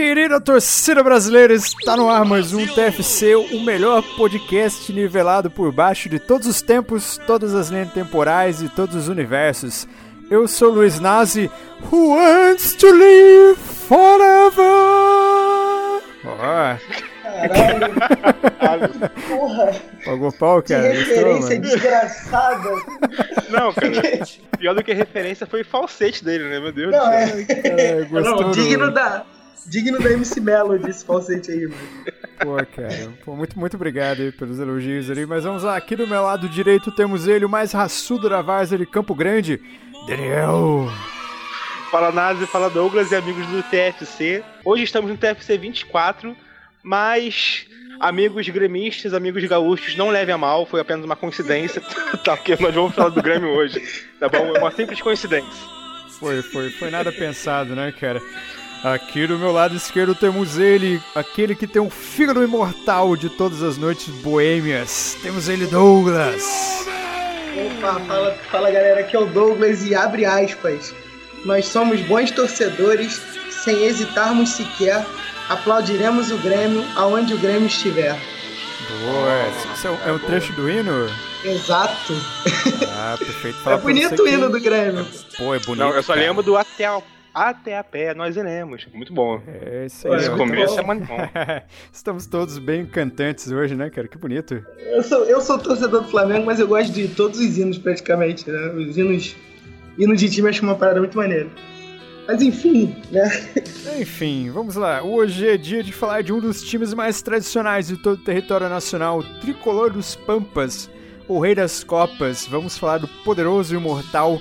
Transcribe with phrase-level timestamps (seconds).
[0.00, 6.08] Querida torcida brasileira, está no ar mais um TFC, o melhor podcast nivelado por baixo
[6.08, 9.86] de todos os tempos, todas as linhas temporais e todos os universos.
[10.30, 11.50] Eu sou Luiz Nazi,
[11.92, 14.64] who wants to live forever.
[18.58, 18.88] Caralho.
[19.28, 19.72] Porra.
[20.02, 20.92] Pagou pau, cara.
[20.92, 22.70] Que referência Estou, desgraçada.
[23.50, 23.92] Não, cara.
[24.58, 26.58] Pior do que referência foi o falsete dele, né?
[26.58, 27.44] Meu Deus Não, do céu.
[27.48, 28.00] É...
[28.00, 29.26] É, Não, digno da
[29.66, 31.88] digno da MC Melody esse falsete aí, mano.
[32.38, 35.26] Pô, cara, pô, muito, muito obrigado aí pelos elogios ali.
[35.26, 38.78] Mas vamos lá, aqui do meu lado direito temos ele, o mais raçudo da Varsa
[38.78, 39.60] de Campo Grande,
[40.06, 40.88] Daniel.
[41.90, 44.44] Fala Nazi, fala Douglas e amigos do TFC.
[44.64, 46.36] Hoje estamos no TFC 24,
[46.82, 47.66] mas
[47.98, 51.82] amigos gremistas, amigos gaúchos, não levem a mal, foi apenas uma coincidência,
[52.24, 52.36] tá?
[52.36, 53.82] Porque nós vamos falar do Grêmio hoje,
[54.18, 54.56] tá bom?
[54.56, 55.68] É uma simples coincidência.
[56.18, 58.20] Foi, foi, foi nada pensado, né, cara?
[58.82, 63.62] Aqui do meu lado esquerdo temos ele, aquele que tem um fígado imortal de todas
[63.62, 65.18] as noites boêmias.
[65.22, 66.86] Temos ele, Douglas.
[67.66, 70.94] Opa, fala, fala galera, aqui é o Douglas e abre aspas.
[71.44, 73.20] Nós somos bons torcedores,
[73.50, 75.04] sem hesitarmos sequer,
[75.50, 78.18] aplaudiremos o Grêmio aonde o Grêmio estiver.
[79.02, 81.10] Boa, isso é um, é um trecho do hino?
[81.44, 82.14] Exato.
[82.92, 83.58] Ah, perfeito.
[83.58, 84.52] Fala é bonito o hino que...
[84.52, 85.06] do Grêmio.
[85.36, 85.76] Pô, é bonito.
[85.76, 86.26] Não, eu só cara.
[86.26, 86.86] lembro do até
[87.34, 88.86] até a pé nós iremos.
[88.92, 89.40] Muito bom.
[89.46, 90.16] É isso aí.
[90.16, 91.18] Esse começo é muito bom.
[91.92, 94.08] Estamos todos bem cantantes hoje, né, cara?
[94.08, 94.64] Que bonito.
[94.78, 98.50] Eu sou, eu sou torcedor do Flamengo, mas eu gosto de todos os hinos praticamente,
[98.50, 98.68] né?
[98.72, 99.36] Os hinos,
[99.98, 101.48] hinos de time acho uma parada muito maneira.
[102.26, 103.28] Mas enfim, né?
[103.98, 105.02] Enfim, vamos lá.
[105.02, 108.68] Hoje é dia de falar de um dos times mais tradicionais de todo o território
[108.68, 110.88] nacional, o Tricolor dos Pampas,
[111.26, 112.46] o Rei das Copas.
[112.46, 114.40] Vamos falar do poderoso e imortal.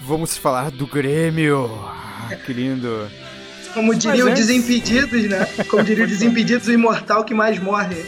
[0.00, 1.70] Vamos falar do Grêmio.
[2.30, 3.08] Ah, que lindo.
[3.74, 5.46] Como diria o Desimpedidos, né?
[5.68, 8.04] Como diria o Desimpedidos, o imortal que mais morre.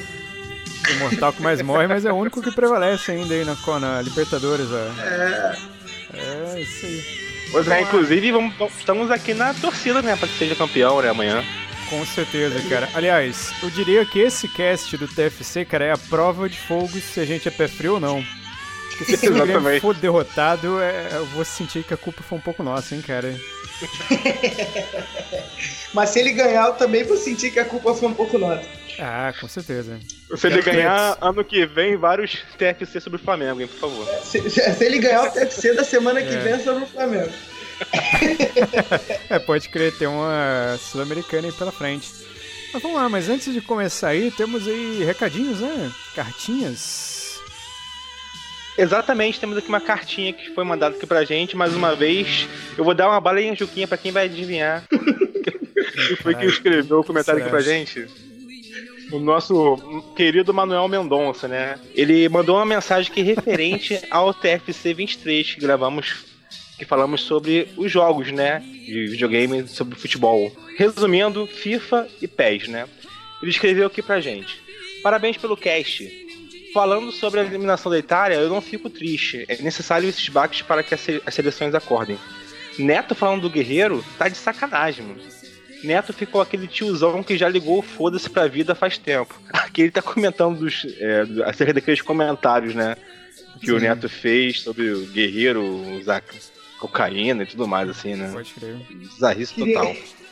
[0.88, 4.02] O imortal que mais morre, mas é o único que prevalece ainda aí na, na
[4.02, 4.66] Libertadores.
[4.70, 5.02] Ó.
[5.02, 5.56] É.
[6.12, 7.20] É, isso aí.
[7.52, 10.16] Pois é, inclusive vamos, estamos aqui na torcida, né?
[10.16, 11.44] Pra que seja campeão, né, amanhã.
[11.88, 12.88] Com certeza, cara.
[12.94, 17.18] Aliás, eu diria que esse cast do TFC, cara, é a prova de fogo se
[17.18, 18.24] a gente é pé frio ou não.
[18.96, 22.40] Porque se o Grêmio for derrotado, é, eu vou sentir que a culpa foi um
[22.40, 23.34] pouco nossa, hein, cara.
[25.92, 28.62] Mas se ele ganhar, eu também vou sentir que a culpa foi um pouco nossa.
[28.98, 29.98] Ah, com certeza.
[30.36, 34.06] Se ele ganhar, ano que vem, vários TFC sobre o Flamengo, hein, por favor.
[34.22, 36.38] Se, se ele ganhar o TFC da semana que é.
[36.38, 37.32] vem é sobre o Flamengo.
[39.30, 42.10] é, pode crer, tem uma Sul-Americana aí pela frente.
[42.72, 45.90] Mas vamos lá, mas antes de começar aí, temos aí recadinhos, né?
[46.14, 47.19] Cartinhas.
[48.80, 52.48] Exatamente, temos aqui uma cartinha que foi mandada aqui pra gente, mais uma vez.
[52.78, 54.82] Eu vou dar uma balinha juquinha pra quem vai adivinhar.
[54.88, 58.06] Quem foi que escreveu o comentário aqui pra gente?
[59.12, 59.76] O nosso
[60.16, 61.78] querido Manuel Mendonça, né?
[61.94, 66.24] Ele mandou uma mensagem que referente ao TFC 23 que gravamos,
[66.78, 68.60] que falamos sobre os jogos, né?
[68.60, 70.50] De videogame sobre futebol.
[70.78, 72.88] Resumindo, FIFA e PES, né?
[73.42, 74.58] Ele escreveu aqui pra gente.
[75.02, 76.29] Parabéns pelo cast
[76.72, 79.44] falando sobre a eliminação da Itália, eu não fico triste.
[79.48, 82.18] É necessário esses baques para que as seleções acordem.
[82.78, 85.20] Neto falando do Guerreiro, tá de sacanagem, mano.
[85.82, 89.34] Neto ficou aquele tiozão que já ligou foda-se pra vida faz tempo.
[89.52, 92.96] Aqui ele tá comentando dos, é, acerca daqueles comentários, né?
[93.60, 93.72] Que Sim.
[93.72, 95.62] o Neto fez sobre o Guerreiro
[95.98, 96.22] usar
[96.78, 98.30] cocaína e tudo mais, assim, né?
[98.32, 98.76] Pode crer.
[98.90, 99.94] Bizarrice total.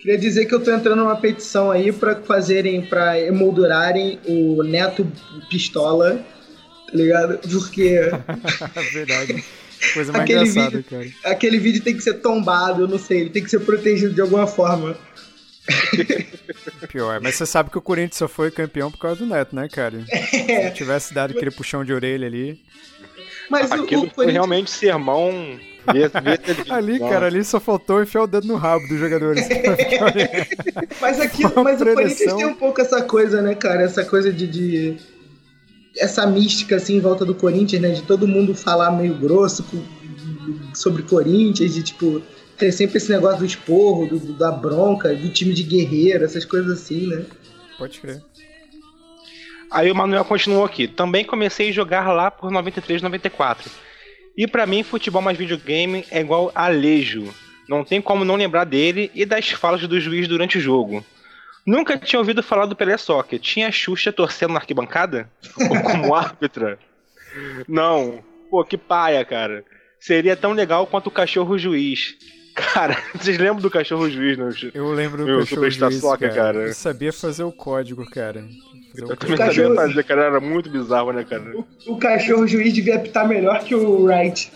[0.00, 5.06] Queria dizer que eu tô entrando numa petição aí para fazerem, para emoldurarem o Neto
[5.50, 6.24] Pistola,
[6.86, 7.38] tá ligado?
[7.38, 8.00] Porque.
[8.92, 9.44] Verdade.
[9.94, 11.08] Coisa mais aquele engraçada, vídeo, cara.
[11.24, 14.20] Aquele vídeo tem que ser tombado, eu não sei, ele tem que ser protegido de
[14.20, 14.96] alguma forma.
[16.88, 19.68] Pior, mas você sabe que o Corinthians só foi campeão por causa do Neto, né,
[19.68, 20.04] cara?
[20.48, 20.68] É.
[20.68, 22.60] Se tivesse dado aquele puxão de orelha ali.
[23.50, 24.32] Mas Aquilo o, o foi Corinthians...
[24.32, 25.58] realmente sermão
[26.70, 29.46] ali, cara, ali só faltou enfiar o dedo no rabo dos jogadores.
[31.00, 33.82] mas aqui, mas o Corinthians tem um pouco essa coisa, né, cara?
[33.82, 34.96] Essa coisa de, de,
[35.96, 37.90] essa mística assim em volta do Corinthians, né?
[37.90, 39.64] De todo mundo falar meio grosso
[40.74, 42.22] sobre Corinthians, de tipo
[42.56, 46.82] ter sempre esse negócio do esporro, do, da bronca, do time de guerreiro, essas coisas
[46.82, 47.24] assim, né?
[47.78, 48.22] Pode crer.
[49.70, 50.88] Aí o Manuel continuou aqui.
[50.88, 53.70] Também comecei a jogar lá por 93, 94
[54.38, 57.34] e para mim, futebol mais videogame é igual Alejo.
[57.68, 61.04] Não tem como não lembrar dele e das falas do juiz durante o jogo.
[61.66, 63.40] Nunca tinha ouvido falar do Pelé Soccer.
[63.40, 65.28] Tinha a Xuxa torcendo na arquibancada?
[65.60, 66.78] Ou como árbitra?
[67.66, 68.24] Não.
[68.48, 69.64] Pô, que paia, cara.
[69.98, 72.14] Seria tão legal quanto o cachorro juiz.
[72.58, 74.50] Cara, vocês lembram do cachorro juiz, não?
[74.74, 76.28] Eu lembro do Meu, cachorro juiz, cara.
[76.34, 76.58] cara.
[76.68, 78.44] Eu sabia fazer o código, cara.
[78.94, 79.74] Eu também cachorro...
[79.74, 80.24] sabia fazer, cara.
[80.24, 81.56] Era muito bizarro, né, cara?
[81.56, 84.50] O, o cachorro juiz devia apitar melhor que o Wright.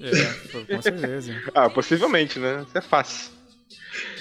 [0.00, 1.34] É, com certeza.
[1.54, 2.64] ah, possivelmente, né?
[2.66, 3.32] Isso é fácil.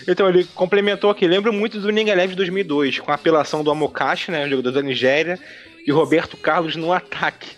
[0.07, 1.27] Então, ele complementou aqui.
[1.27, 5.39] Lembro muito do Ninguém de 2002, com a apelação do Amokashi, né, jogador da Nigéria,
[5.85, 7.49] e Roberto Carlos no ataque.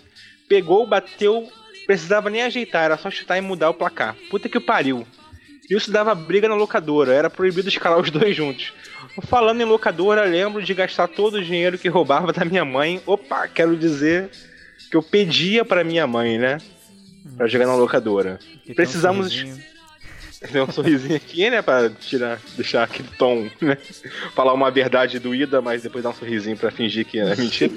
[0.48, 1.48] Pegou, bateu,
[1.86, 4.16] precisava nem ajeitar, era só chutar e mudar o placar.
[4.28, 5.06] Puta que pariu.
[5.70, 8.72] Isso dava briga na locadora, era proibido escalar os dois juntos.
[9.22, 13.00] Falando em locadora, lembro de gastar todo o dinheiro que roubava da minha mãe.
[13.06, 14.30] Opa, quero dizer
[14.90, 16.58] que eu pedia para minha mãe, né?
[17.36, 18.38] Pra jogar na locadora.
[18.74, 19.32] Precisamos.
[20.50, 21.60] Tem um sorrisinho aqui, né?
[21.60, 23.76] Pra tirar, deixar aquele tom, né?
[24.34, 27.74] Falar uma verdade doída, mas depois dar um sorrisinho pra fingir que é mentira.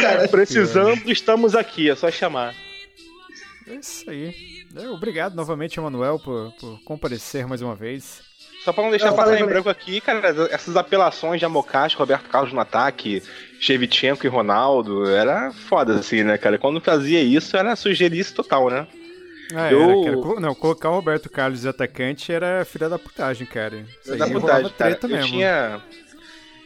[0.00, 2.54] Cara, Precisando, estamos aqui, é só chamar.
[3.68, 4.57] É isso aí.
[4.76, 8.22] É, obrigado novamente, Emanuel, por, por comparecer mais uma vez.
[8.64, 12.52] Só pra não deixar passar em branco aqui, cara, essas apelações de Amokashi, Roberto Carlos
[12.52, 13.22] no ataque,
[13.60, 16.58] Shevchenko e Ronaldo, era foda, assim, né, cara?
[16.58, 18.86] Quando fazia isso, era sugerice total, né?
[19.54, 20.06] Ah, eu...
[20.06, 23.84] era, não, colocar o Roberto Carlos de atacante era filha da putagem, cara.
[24.02, 24.98] Filha da putagem, cara.
[25.00, 25.26] Eu mesmo.
[25.26, 25.80] tinha...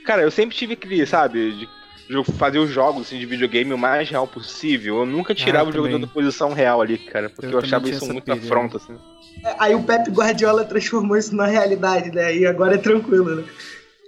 [0.05, 1.69] Cara, eu sempre tive que, sabe, de
[2.25, 4.99] fazer os jogos assim, de videogame o mais real possível.
[4.99, 7.89] Eu nunca tirava ah, o jogador da posição real ali, cara, porque eu, eu achava
[7.89, 8.37] isso muito pilha.
[8.37, 8.97] afronta, assim.
[9.45, 12.37] É, aí o Pep Guardiola transformou isso na realidade, né?
[12.37, 13.45] E agora é tranquilo, né?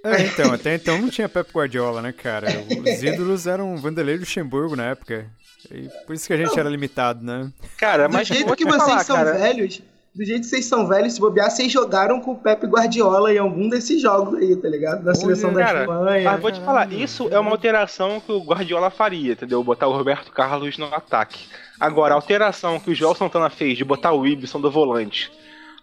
[0.04, 2.48] É, então, até então não tinha Pep Guardiola, né, cara?
[2.68, 5.26] Os ídolos eram Vanderlei Luxemburgo na época.
[5.70, 6.58] E por isso que a gente não.
[6.58, 7.50] era limitado, né?
[7.78, 9.32] Cara, mas do jeito que vocês falar, são cara...
[9.32, 9.80] velhos,
[10.14, 13.38] do jeito que vocês são velhos, se bobear, vocês jogaram com o Pepe Guardiola em
[13.38, 15.02] algum desses jogos aí, tá ligado?
[15.02, 16.30] Da seleção da Espanha.
[16.30, 19.62] Mas vou te falar, isso é uma alteração que o Guardiola faria, entendeu?
[19.64, 21.46] Botar o Roberto Carlos no ataque.
[21.80, 25.32] Agora, a alteração que o João Santana fez de botar o Ibson do volante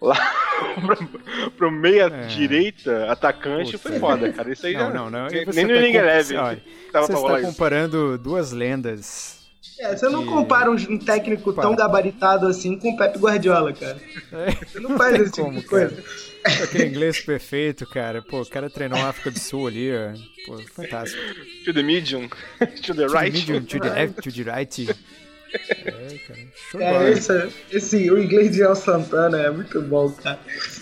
[0.01, 0.15] lá
[0.79, 3.09] pro, pro meia-direita, é.
[3.09, 3.89] atacante, Puta.
[3.89, 4.51] foi foda, cara.
[4.51, 5.27] Isso aí não, já, não, não.
[5.27, 6.35] Nem no tá Ninguém Leve.
[6.35, 9.40] Você está comparando duas lendas
[9.81, 13.97] é, você não compara um, técnico tão gabaritado assim com o Pep Guardiola, cara.
[14.31, 14.65] É.
[14.65, 16.03] Você não faz esse tipo de coisa.
[16.43, 18.21] Aquele inglês perfeito, cara.
[18.21, 20.13] Pô, o cara treinou na África do Sul ali, ó.
[20.45, 21.19] Pô, fantástico.
[21.65, 22.29] To the medium,
[22.83, 23.31] to the right.
[23.31, 24.87] To the medium, to the left, to the right.
[25.53, 26.83] É, cara.
[26.83, 30.39] É, esse, esse, o inglês de El Santana é muito bom, cara.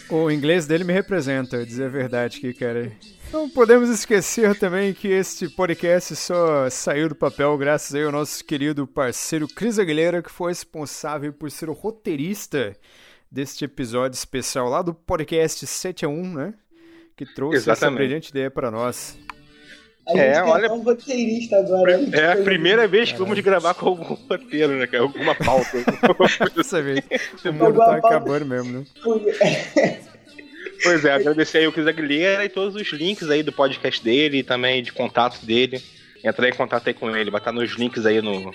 [0.09, 2.91] O inglês dele me representa, dizer a verdade aqui, cara.
[3.31, 8.87] Não podemos esquecer também que este podcast só saiu do papel graças ao nosso querido
[8.87, 12.75] parceiro Cris Aguilera, que foi responsável por ser o roteirista
[13.31, 16.53] deste episódio especial lá do podcast 7 a 1, né?
[17.15, 17.83] Que trouxe Exatamente.
[17.83, 19.15] essa brilhante ideia para nós.
[20.07, 22.01] A gente é, olha, um roteirista agora.
[22.11, 24.87] É a primeira vez que vamos gravar com algum roteiro, né?
[24.97, 25.77] Alguma pauta.
[26.55, 27.01] Dessa vez.
[27.45, 29.99] O mundo tá acabando mesmo, né?
[30.83, 34.39] Pois é, agradecer aí o Cris Aguilera e todos os links aí do podcast dele
[34.39, 35.81] e também de contato dele.
[36.23, 38.51] Entra em contato aí com ele, vai estar nos links aí no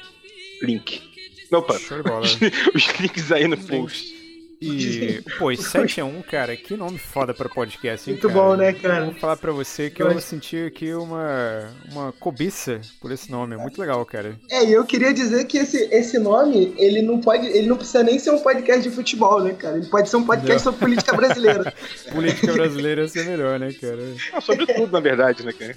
[0.63, 1.03] link.
[1.51, 2.39] Opa, os,
[2.75, 4.24] os links aí no post.
[4.65, 8.41] E, pô, e 7 a 1, cara, que nome foda pra podcast, hein, Muito cara?
[8.41, 9.05] bom, né, cara?
[9.05, 13.55] Vou falar pra você que eu, eu senti aqui uma, uma cobiça por esse nome,
[13.55, 14.39] é muito legal, cara.
[14.51, 18.03] É, e eu queria dizer que esse, esse nome, ele não pode, ele não precisa
[18.03, 19.77] nem ser um podcast de futebol, né, cara?
[19.77, 20.73] Ele pode ser um podcast não.
[20.73, 21.75] sobre política brasileira.
[22.13, 24.03] política brasileira ia ser melhor, né, cara?
[24.33, 25.77] Ah, sobre tudo, na verdade, né, cara?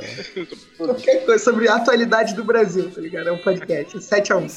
[0.00, 0.46] É.
[0.78, 3.28] Qualquer coisa sobre a atualidade do Brasil, tá ligado?
[3.28, 4.48] É um podcast, 7 a 1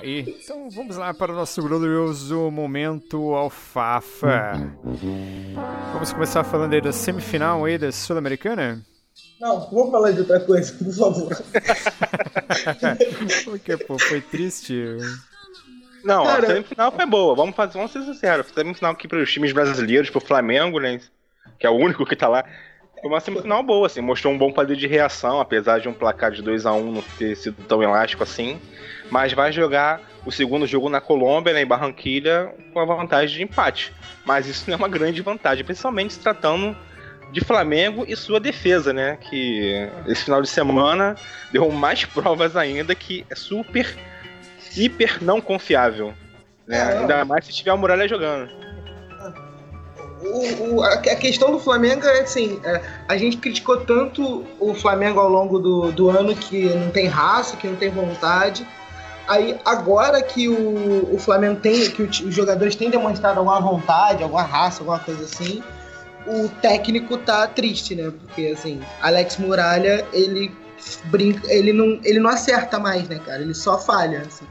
[0.00, 0.36] aí.
[0.42, 4.74] Então vamos lá para o nosso glorioso momento alfafa.
[5.92, 8.82] Vamos começar falando aí da semifinal aí da Sul-Americana?
[9.40, 11.36] Não, vamos falar de outra coisa, por favor.
[13.44, 14.96] Porque, pô, foi triste.
[16.04, 16.44] Não, Cara...
[16.44, 18.46] a semifinal foi boa, vamos, fazer, vamos ser sinceros.
[18.54, 21.00] Semifinal aqui para os times brasileiros, para o Flamengo, né?
[21.58, 22.44] Que é o único que tá lá.
[23.00, 26.30] Foi uma semifinal boa, assim, mostrou um bom poder de reação, apesar de um placar
[26.30, 28.60] de 2 a 1 não ter sido tão elástico assim
[29.10, 33.42] mas vai jogar o segundo jogo na Colômbia, né, em Barranquilha, com a vantagem de
[33.42, 33.92] empate.
[34.24, 36.76] Mas isso não é uma grande vantagem, principalmente se tratando
[37.32, 39.16] de Flamengo e sua defesa, né?
[39.16, 41.14] Que esse final de semana
[41.52, 43.96] deu mais provas ainda que é super,
[44.76, 46.12] hiper não confiável.
[46.66, 46.78] Né?
[46.78, 48.50] É, ainda mais se tiver a muralha jogando.
[50.22, 55.18] O, o, a, questão do Flamengo é assim: é, a gente criticou tanto o Flamengo
[55.18, 58.66] ao longo do, do ano que não tem raça, que não tem vontade.
[59.30, 64.42] Aí, agora que o, o Flamengo tem, que os jogadores têm demonstrado alguma vontade, alguma
[64.42, 65.62] raça, alguma coisa assim,
[66.26, 68.10] o técnico tá triste, né?
[68.10, 70.50] Porque, assim, Alex Muralha, ele
[71.04, 73.40] brinca, ele não, ele não acerta mais, né, cara?
[73.40, 74.44] Ele só falha, assim.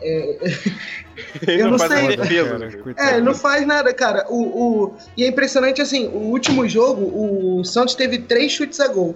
[0.00, 0.38] É...
[1.46, 2.16] eu não, não sei.
[2.16, 2.70] Defesa, né?
[2.96, 4.24] é, não faz nada, cara.
[4.30, 4.94] O, o...
[5.18, 9.14] E é impressionante assim, o último jogo, o Santos teve três chutes a gol.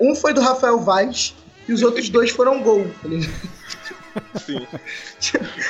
[0.00, 1.34] Um foi do Rafael Vaz
[1.68, 2.86] e os outros dois foram gol.
[4.44, 4.66] Sim.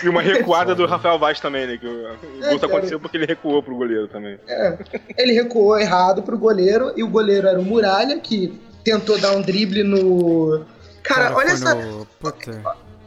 [0.03, 1.77] E uma recuada do Rafael Vaz também, né?
[1.77, 4.39] Que o, o é, gol só aconteceu porque ele recuou pro goleiro também.
[4.49, 4.79] É.
[5.17, 9.43] Ele recuou errado pro goleiro e o goleiro era o Muralha, que tentou dar um
[9.43, 10.65] drible no.
[11.03, 11.75] Cara, cara olha essa.
[11.75, 12.07] No...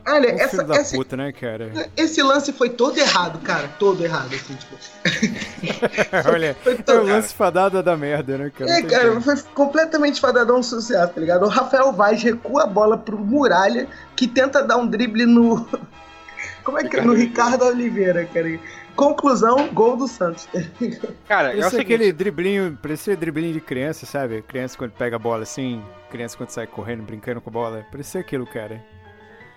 [0.08, 1.72] Olha, o essa, da essa, puta, né, cara?
[1.98, 3.68] Esse lance foi todo errado, cara.
[3.80, 4.76] Todo errado, assim, tipo.
[6.32, 8.72] Olha, foi todo, é o lance fadada da merda, né, cara?
[8.72, 11.44] É, cara, foi completamente fadadão um sucesso, tá ligado?
[11.44, 15.68] O Rafael Vaz recua a bola pro Muralha, que tenta dar um drible no.
[16.64, 17.02] Como é que é?
[17.02, 18.60] No Ricardo Oliveira, cara.
[18.96, 20.48] Conclusão, gol do Santos.
[21.28, 24.42] Cara, eu sei aquele driblinho, parecia driblinho de criança, sabe?
[24.42, 27.86] Criança quando pega a bola assim, criança quando sai correndo, brincando com a bola.
[27.92, 28.82] Parecia aquilo, cara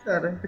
[0.04, 0.40] cara.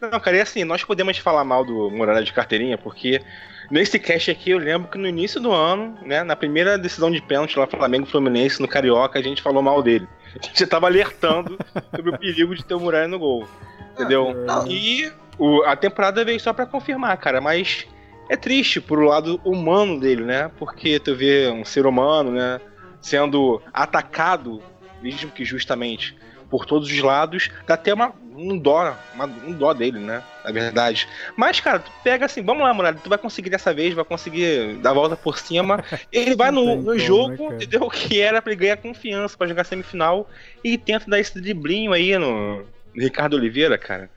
[0.00, 3.22] Não, cara, e assim, nós podemos falar mal do Muralha de carteirinha, porque
[3.70, 7.22] nesse cast aqui eu lembro que no início do ano, né, na primeira decisão de
[7.22, 10.06] pênalti lá Flamengo Fluminense no Carioca, a gente falou mal dele.
[10.38, 11.58] A gente tava alertando
[11.94, 13.48] sobre o perigo de ter o Muralha no gol.
[13.92, 14.34] Entendeu?
[14.48, 17.86] Ah, e o, a temporada veio só para confirmar, cara, mas
[18.28, 20.50] é triste por o lado humano dele, né?
[20.58, 22.60] Porque tu vê um ser humano, né,
[23.00, 24.62] sendo atacado,
[25.02, 26.16] mesmo que justamente,
[26.52, 30.22] por todos os lados, dá até uma, um dó, uma, um dó dele, né?
[30.44, 31.08] Na verdade.
[31.34, 34.76] Mas, cara, tu pega assim, vamos lá, Muralha, tu vai conseguir dessa vez, vai conseguir
[34.82, 35.82] dar a volta por cima.
[36.12, 37.88] Ele vai no, no jogo, né, entendeu?
[38.02, 40.28] Que era pra ele ganhar confiança para jogar semifinal
[40.62, 42.66] e tenta dar esse driblinho aí no, no
[43.02, 44.10] Ricardo Oliveira, cara.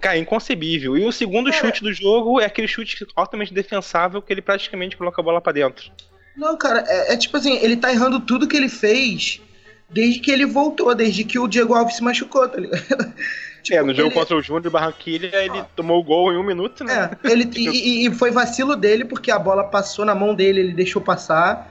[0.00, 0.96] Cara, inconcebível.
[0.96, 4.96] E o segundo cara, chute do jogo é aquele chute altamente defensável que ele praticamente
[4.96, 5.90] coloca a bola para dentro.
[6.36, 9.40] Não, cara, é, é, tipo assim, ele tá errando tudo que ele fez
[9.88, 13.12] desde que ele voltou, desde que o Diego Alves se machucou, tá ligado?
[13.62, 14.14] tipo, é, no jogo ele...
[14.14, 15.66] contra o Júnior de Barranquilha, ele ah.
[15.74, 17.10] tomou o gol em um minuto, né?
[17.22, 20.72] É, ele, e, e, foi vacilo dele, porque a bola passou na mão dele, ele
[20.72, 21.70] deixou passar,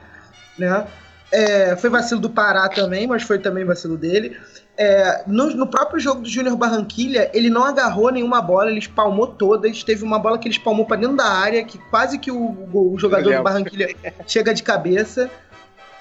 [0.58, 0.86] né?
[1.32, 4.36] É, foi vacilo do Pará também, mas foi também vacilo dele.
[4.78, 9.26] É, no, no, próprio jogo do Júnior Barranquilha, ele não agarrou nenhuma bola, ele espalmou
[9.26, 9.82] todas.
[9.82, 12.94] Teve uma bola que ele espalmou para dentro da área, que quase que o, o,
[12.94, 13.94] o jogador do Barranquilha
[14.26, 15.30] chega de cabeça.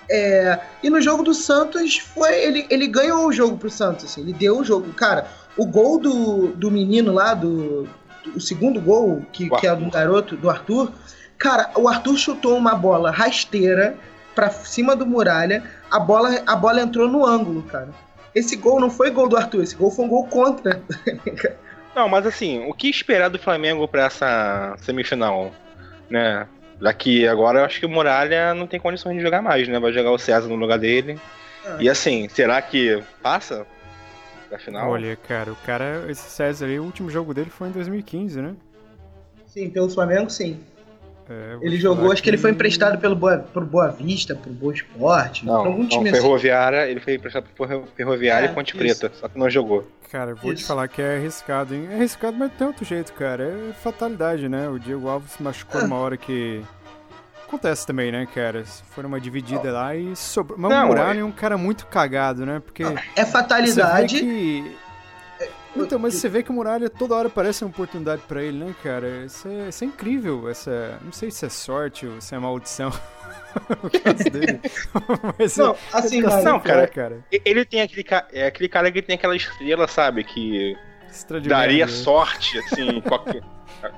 [0.10, 4.22] É, e no jogo do Santos foi ele, ele ganhou o jogo pro Santos, assim,
[4.22, 4.94] ele deu o jogo.
[4.94, 7.84] Cara, o gol do, do menino lá, do,
[8.24, 10.92] do o segundo gol, que, que é do garoto, do Arthur,
[11.38, 13.96] cara, o Arthur chutou uma bola rasteira
[14.34, 17.90] pra cima do muralha, a bola, a bola entrou no ângulo, cara.
[18.34, 20.82] Esse gol não foi gol do Arthur, esse gol foi um gol contra.
[21.96, 25.52] não, mas assim, o que esperar do Flamengo para essa semifinal?
[26.10, 26.48] Né?
[26.80, 29.80] Daqui agora eu acho que o Muralha não tem condições de jogar mais, né?
[29.80, 31.20] Vai jogar o César no lugar dele.
[31.66, 31.78] Ah.
[31.80, 33.66] E assim, será que passa?
[34.50, 34.90] Pra final?
[34.90, 38.56] Olha, cara, o cara, esse César aí, o último jogo dele foi em 2015, né?
[39.48, 40.60] Sim, pelo Flamengo, sim.
[41.28, 42.24] É, ele jogou, acho que...
[42.24, 45.46] que ele foi emprestado pelo Boa, pro Boa Vista, pro Boa Esporte.
[45.46, 46.92] Não, algum time não, Ferroviária, assim.
[46.92, 48.78] ele foi emprestado pro Ferroviária é, e Ponte isso.
[48.78, 49.88] Preta, só que não jogou.
[50.16, 50.64] Cara, vou isso.
[50.64, 51.90] te falar que é arriscado, hein?
[51.92, 53.44] É arriscado, mas tem outro jeito, cara.
[53.44, 54.70] É fatalidade, né?
[54.70, 55.84] O Diego Alves se machucou ah.
[55.84, 56.64] numa hora que.
[57.46, 58.64] Acontece também, né, cara?
[58.92, 60.58] Foi numa dividida lá e sobrou.
[60.58, 61.22] Mas o Muralha é...
[61.22, 62.62] é um cara muito cagado, né?
[62.66, 62.84] Porque.
[63.14, 64.20] É fatalidade.
[64.20, 64.78] Você vê que
[65.84, 68.76] então, mas você vê que o Muralha toda hora parece uma oportunidade para ele, né,
[68.82, 69.26] cara?
[69.26, 70.98] Isso é, isso é, incrível, essa...
[71.04, 72.90] Não sei se é sorte ou se é maldição.
[73.84, 74.62] o caso dele.
[75.38, 77.20] mas não, assim, tá não, cara, cara.
[77.30, 80.24] Ele tem aquele, é aquele cara que tem aquela estrela, sabe?
[80.24, 80.78] Que
[81.46, 83.42] daria sorte, assim, qualquer...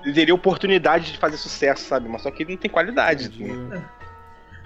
[0.04, 2.10] Ele teria oportunidade de fazer sucesso, sabe?
[2.10, 3.30] Mas só que ele não tem qualidade.
[3.42, 3.84] Né?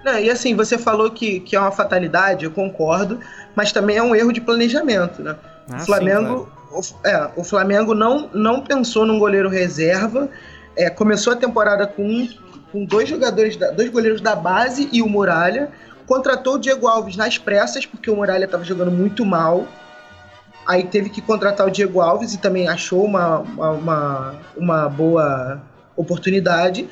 [0.04, 3.20] Não, e assim, você falou que, que é uma fatalidade, eu concordo,
[3.54, 5.36] mas também é um erro de planejamento, né?
[5.70, 10.30] Ah, o Flamengo, sim, claro o, é, o Flamengo não, não pensou num goleiro reserva.
[10.76, 12.28] É, começou a temporada com,
[12.72, 15.70] com dois jogadores, da, dois goleiros da base e o Muralha.
[16.06, 19.68] Contratou o Diego Alves nas pressas, porque o Muralha estava jogando muito mal.
[20.68, 25.62] Aí teve que contratar o Diego Alves e também achou uma, uma, uma boa
[25.96, 26.88] oportunidade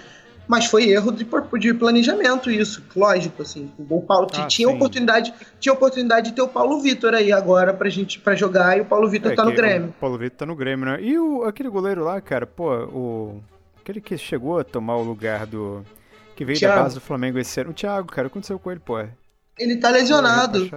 [0.49, 1.27] mas foi erro de,
[1.59, 3.71] de planejamento isso, lógico, assim.
[3.77, 4.73] O Paulo ah, tinha sim.
[4.73, 8.81] oportunidade, tinha oportunidade de ter o Paulo Vitor aí agora pra gente para jogar e
[8.81, 9.89] o Paulo Vitor é, tá no Grêmio.
[9.89, 10.97] O Paulo Vitor tá no Grêmio, né?
[11.03, 13.43] E o, aquele goleiro lá, cara, pô, o
[13.79, 15.85] aquele que chegou a tomar o lugar do
[16.35, 16.77] que veio Thiago.
[16.77, 18.99] da base do Flamengo esse ano, o Thiago, cara, o que aconteceu com ele, pô?
[19.55, 20.67] Ele tá lesionado.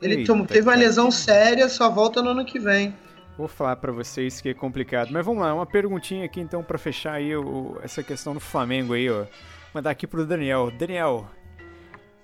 [0.00, 2.94] Ele Eita, teve uma lesão séria, só volta no ano que vem.
[3.36, 5.10] Vou falar para vocês que é complicado.
[5.10, 8.94] Mas vamos lá, uma perguntinha aqui então para fechar aí o, essa questão do Flamengo
[8.94, 9.24] aí, ó.
[9.72, 10.70] Mandar aqui pro Daniel.
[10.70, 11.28] Daniel,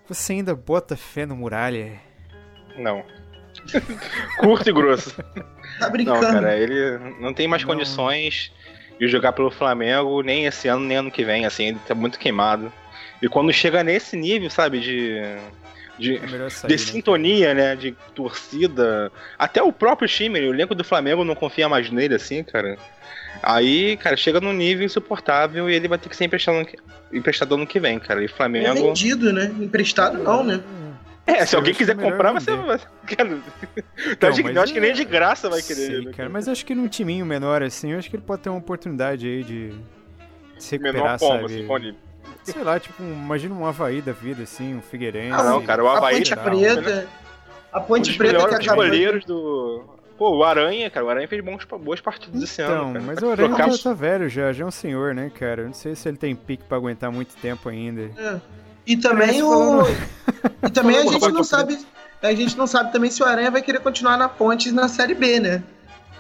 [0.08, 2.00] você ainda bota fé no Muralha?
[2.76, 3.04] Não.
[4.38, 5.14] Curto e grosso.
[5.78, 6.20] Tá brincando.
[6.20, 7.70] Não, cara, ele não tem mais não.
[7.70, 8.52] condições
[8.98, 12.18] de jogar pelo Flamengo, nem esse ano, nem ano que vem, assim, ele tá muito
[12.18, 12.72] queimado.
[13.22, 15.20] E quando chega nesse nível, sabe, de.
[16.00, 16.78] De, é sair, de né?
[16.78, 17.76] sintonia, né?
[17.76, 19.12] De torcida.
[19.38, 22.76] Até o próprio time, o elenco do Flamengo não confia mais nele, assim, cara.
[23.42, 26.66] Aí, cara, chega num nível insuportável e ele vai ter que ser emprestado,
[27.12, 28.25] emprestado ano que vem, cara.
[28.25, 28.66] E Flamengo.
[28.66, 29.52] É vendido, né?
[29.61, 30.62] Emprestado não, né?
[31.26, 32.50] É, se alguém quiser comprar, você.
[33.07, 33.38] Cara,
[34.19, 35.87] tá de, acho que nem de graça vai querer.
[35.87, 38.42] Sim, né, cara, mas acho que num timinho menor assim, eu acho que ele pode
[38.42, 39.73] ter uma oportunidade aí de,
[40.59, 41.45] se recuperar, menor como, sabe?
[41.45, 41.95] Assim, pode...
[42.42, 45.38] Sei lá, tipo, imagina um Havaí da vida, assim, um Figueirense.
[45.38, 46.14] Ah, não, cara, o Havaí.
[46.14, 47.09] A Ponte tá, Preta.
[47.73, 48.85] A Ponte Preta que acabou.
[48.85, 49.85] goleiros do.
[50.16, 52.92] Pô, o Aranha, cara, o Aranha fez bons, boas partidas esse então, ano.
[52.92, 53.04] Cara.
[53.06, 53.70] Mas o Aranha Trocar...
[53.70, 55.62] já tá velho, já, já é um senhor, né, cara?
[55.62, 58.02] Eu não sei se ele tem pique pra aguentar muito tempo ainda.
[58.18, 58.40] É.
[58.87, 59.82] E também o.
[60.62, 61.78] E também a gente não sabe.
[62.23, 65.14] A gente não sabe também se o Aranha vai querer continuar na ponte na série
[65.14, 65.62] B, né?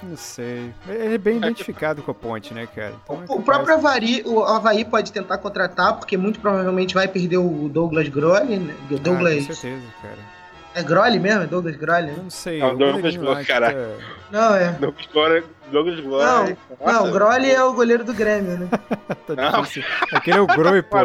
[0.02, 0.72] Não sei.
[0.88, 2.94] Ele é bem identificado com a ponte, né, cara?
[3.04, 7.06] Então, o, é o próprio Havaí, o Havaí pode tentar contratar, porque muito provavelmente vai
[7.06, 8.74] perder o Douglas Grolli, né?
[9.02, 9.44] Douglas.
[9.44, 10.40] Ah, com certeza, cara.
[10.74, 11.42] É Grolli mesmo?
[11.42, 12.10] É Douglas Grolli?
[12.10, 12.60] Eu não sei.
[12.60, 13.72] Não, Douglas Grolli, cara.
[13.72, 14.72] Tá- não, é.
[14.72, 15.44] Douglas Grolli.
[15.70, 16.56] Douglas Grolli.
[16.80, 18.68] Não, não, Grolli é o goleiro do Grêmio, né?
[19.26, 19.64] tá não.
[20.12, 20.96] Aquele é o Groi, pô.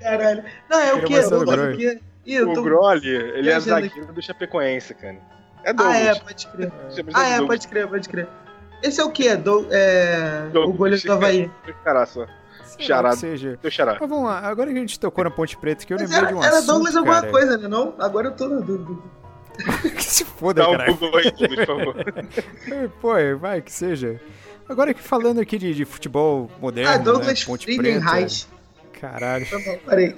[0.00, 0.44] Caralho.
[0.70, 1.18] Não, é o quê?
[1.18, 2.00] O, quê?
[2.26, 5.16] Ih, o Grolli, ele é zagueiro do Chapecoense, cara.
[5.64, 5.96] É Douglas.
[5.96, 6.72] Ah, é, pode crer.
[7.14, 8.28] ah, é, pode crer, pode crer.
[8.84, 9.34] Esse é o quê?
[9.34, 10.50] Do, é...
[10.54, 11.50] o goleiro do Havaí.
[12.06, 12.26] Só.
[12.78, 13.16] Charado.
[13.16, 13.58] Seja.
[13.62, 16.28] Mas vamos lá, agora que a gente tocou na Ponte Preta, que eu Mas lembrei
[16.28, 17.06] era, de um era assunto, Douglas cara.
[17.06, 17.68] alguma coisa, né?
[17.68, 17.94] Não?
[17.98, 19.00] Agora eu tô na dúvida.
[19.96, 21.94] que se foda, Dá um Google aí, por favor.
[23.00, 24.20] Pô, vai, que seja.
[24.68, 27.46] Agora que falando aqui de, de futebol moderno, ah, Douglas né?
[27.46, 27.76] Ponte.
[27.76, 28.46] Preta.
[29.00, 29.48] Caralho.
[29.48, 30.14] Tá bom, parei.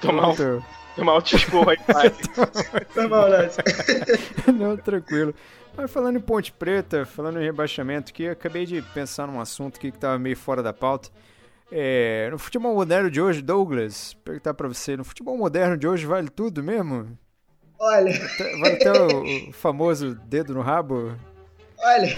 [0.00, 0.62] tomar um,
[0.96, 2.10] tomar um tipo aí, pai.
[2.94, 5.34] Tá bom, Não, tranquilo.
[5.80, 9.90] Mas falando em Ponte Preta, falando em rebaixamento, que acabei de pensar num assunto aqui
[9.90, 11.08] que tava meio fora da pauta.
[11.72, 16.04] É, no futebol moderno de hoje, Douglas, perguntar pra você, no futebol moderno de hoje
[16.04, 17.16] vale tudo mesmo?
[17.78, 18.12] Olha.
[18.60, 21.16] Vale até o, o famoso dedo no rabo?
[21.78, 22.14] Olha.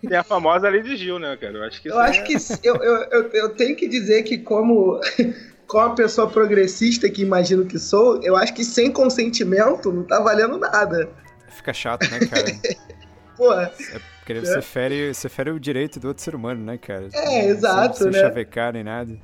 [0.00, 1.58] Tem a famosa lei de Gil, né, cara?
[1.58, 2.24] Eu acho que Eu acho é...
[2.24, 4.98] que eu, eu, eu, eu, tenho que dizer que, como,
[5.68, 10.20] como uma pessoa progressista que imagino que sou, eu acho que sem consentimento não tá
[10.20, 11.10] valendo nada.
[11.58, 12.44] Fica chato, né, cara?
[13.36, 13.72] Porra.
[13.92, 14.40] É porque é.
[14.40, 17.08] você, fere, você fere o direito do outro ser humano, né, cara?
[17.12, 18.28] É, exato, sem, sem né?
[18.28, 19.18] chavecar nem nada.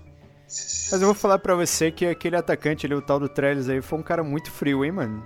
[0.47, 3.83] Mas eu vou falar pra você que aquele atacante ali, o tal do Trellis aí,
[3.83, 5.25] foi um cara muito frio, hein, mano?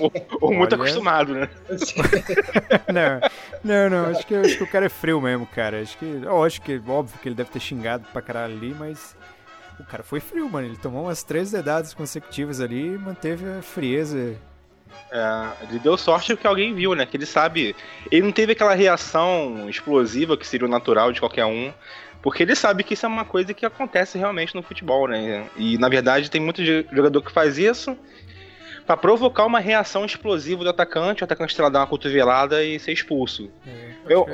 [0.00, 1.48] ou, ou muito acostumado, né?
[2.92, 3.20] não,
[3.62, 4.10] não, não.
[4.10, 5.80] Acho que, acho que o cara é frio mesmo, cara.
[5.80, 6.22] Acho que.
[6.46, 9.16] acho que óbvio que ele deve ter xingado pra caralho ali, mas.
[9.78, 10.68] O cara foi frio, mano.
[10.68, 14.36] Ele tomou umas três dedadas consecutivas ali e manteve a frieza
[15.10, 17.06] é, ele deu sorte que alguém viu, né?
[17.06, 17.74] Que ele sabe.
[18.10, 21.72] Ele não teve aquela reação explosiva que seria o natural de qualquer um.
[22.22, 25.46] Porque ele sabe que isso é uma coisa que acontece realmente no futebol, né?
[25.56, 27.96] E na verdade tem muito jogador que faz isso
[28.86, 32.92] para provocar uma reação explosiva do atacante, o atacante lá dar uma cotovelada e ser
[32.92, 33.50] expulso.
[33.66, 34.26] É, eu,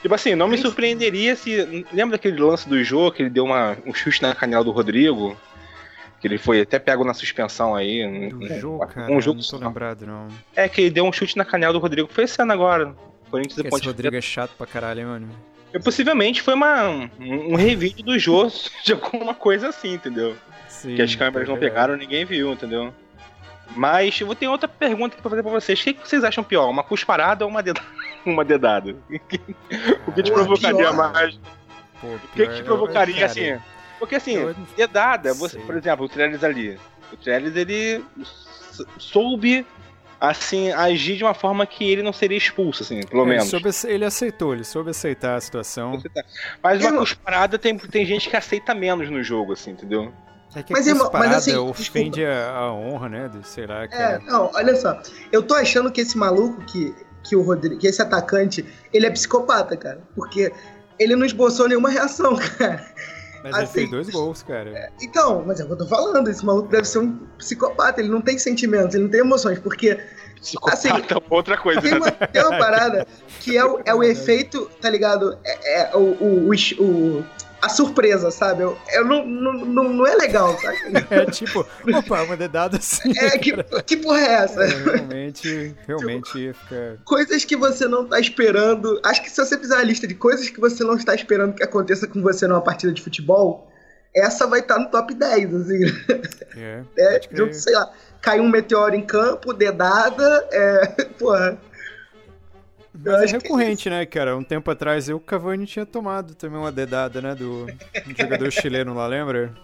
[0.00, 1.86] tipo assim, não me surpreenderia se.
[1.92, 5.36] Lembra daquele lance do jogo que ele deu uma, um chute na canela do Rodrigo?
[6.20, 8.28] Que ele foi até pego na suspensão aí.
[8.28, 10.28] Do um, jogo, cara, um jogo não tô lembrado, não.
[10.54, 12.08] É, que ele deu um chute na canela do Rodrigo.
[12.12, 12.94] Foi esse ano agora.
[13.30, 15.28] Corinthians e Esse Rodrigo é chato pra caralho, hein, mano.
[15.72, 18.52] E, possivelmente foi uma, um, um revide do jogo
[18.84, 20.36] de alguma coisa assim, entendeu?
[20.68, 22.92] Sim, que as câmeras não pegaram, ninguém viu, entendeu?
[23.76, 25.80] Mas eu vou ter outra pergunta pra fazer pra vocês.
[25.80, 26.68] O que, vocês acham pior?
[26.68, 27.86] Uma cusparada ou uma, dedada?
[28.26, 28.96] uma dedada?
[30.06, 31.38] o que te provocaria mais?
[32.00, 33.58] Pô, o que, que te provocaria, assim?
[34.00, 36.80] Porque assim, dedada, você, por exemplo, o Trellis ali.
[37.12, 38.02] O Trellis, ele
[38.98, 39.64] soube
[40.18, 43.52] assim, agir de uma forma que ele não seria expulso, assim, pelo é, menos.
[43.52, 46.02] Ele, soube, ele aceitou, ele soube aceitar a situação.
[46.62, 50.12] Mas uma cusparada tem, tem gente que aceita menos no jogo, assim, entendeu?
[50.54, 53.28] É que mas, a irmão, mas assim, ofende a, a, honra, né?
[53.28, 55.00] De, sei lá, É, não, olha só.
[55.30, 59.10] Eu tô achando que esse maluco que, que o Rodrigo, que esse atacante, ele é
[59.10, 60.00] psicopata, cara.
[60.14, 60.52] Porque
[60.98, 62.84] ele não esboçou nenhuma reação, cara.
[63.42, 64.70] Mas assim, ele fez dois gols, cara.
[64.70, 66.28] É, então, mas é o que eu tô falando.
[66.28, 68.00] Esse maluco deve ser um psicopata.
[68.00, 69.58] Ele não tem sentimentos, ele não tem emoções.
[69.58, 69.98] Porque.
[70.40, 71.80] Psicopata assim, é outra coisa.
[71.80, 73.06] Tem uma, tem uma parada
[73.40, 75.38] que é o, é o efeito, tá ligado?
[75.44, 77.24] É, é o, o, o, o
[77.62, 78.62] a surpresa, sabe?
[78.62, 80.78] Eu, eu não, não, não, não, é legal, sabe?
[81.10, 83.12] É tipo, opa, uma dedada assim.
[83.18, 83.52] É, que,
[83.84, 84.64] que porra é essa?
[84.64, 86.98] É, realmente, realmente tipo, fica.
[87.04, 89.00] Coisas que você não tá esperando.
[89.04, 91.62] Acho que se você fizer a lista de coisas que você não está esperando que
[91.62, 93.70] aconteça com você numa partida de futebol,
[94.14, 95.84] essa vai estar tá no top 10, assim.
[96.56, 96.82] É.
[96.98, 100.86] é junto, sei lá, caiu um meteoro em campo, dedada, é.
[101.18, 101.58] Porra.
[102.92, 104.36] Mas é recorrente, né, cara?
[104.36, 108.50] Um tempo atrás eu, o Cavani tinha tomado também uma dedada, né, do, do jogador
[108.50, 109.54] chileno lá, lembra?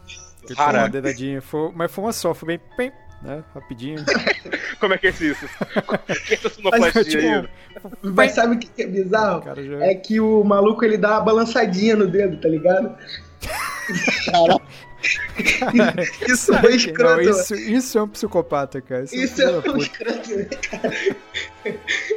[0.47, 3.43] Tomou uma dedadinha, foi, mas foi uma só, foi bem né?
[3.55, 4.05] Rapidinho.
[4.79, 5.49] Como é que é isso?
[6.27, 7.49] que é essa sonoplastia tipo, aí?
[8.03, 9.43] Mas sabe o que é bizarro?
[9.63, 9.85] Já...
[9.85, 12.95] É que o maluco ele dá uma balançadinha no dedo, tá ligado?
[16.29, 17.23] isso foi escroto.
[17.23, 19.05] Não, isso, isso é um psicopata, cara.
[19.05, 20.29] Isso, isso é, um escroto,
[20.71, 20.95] cara.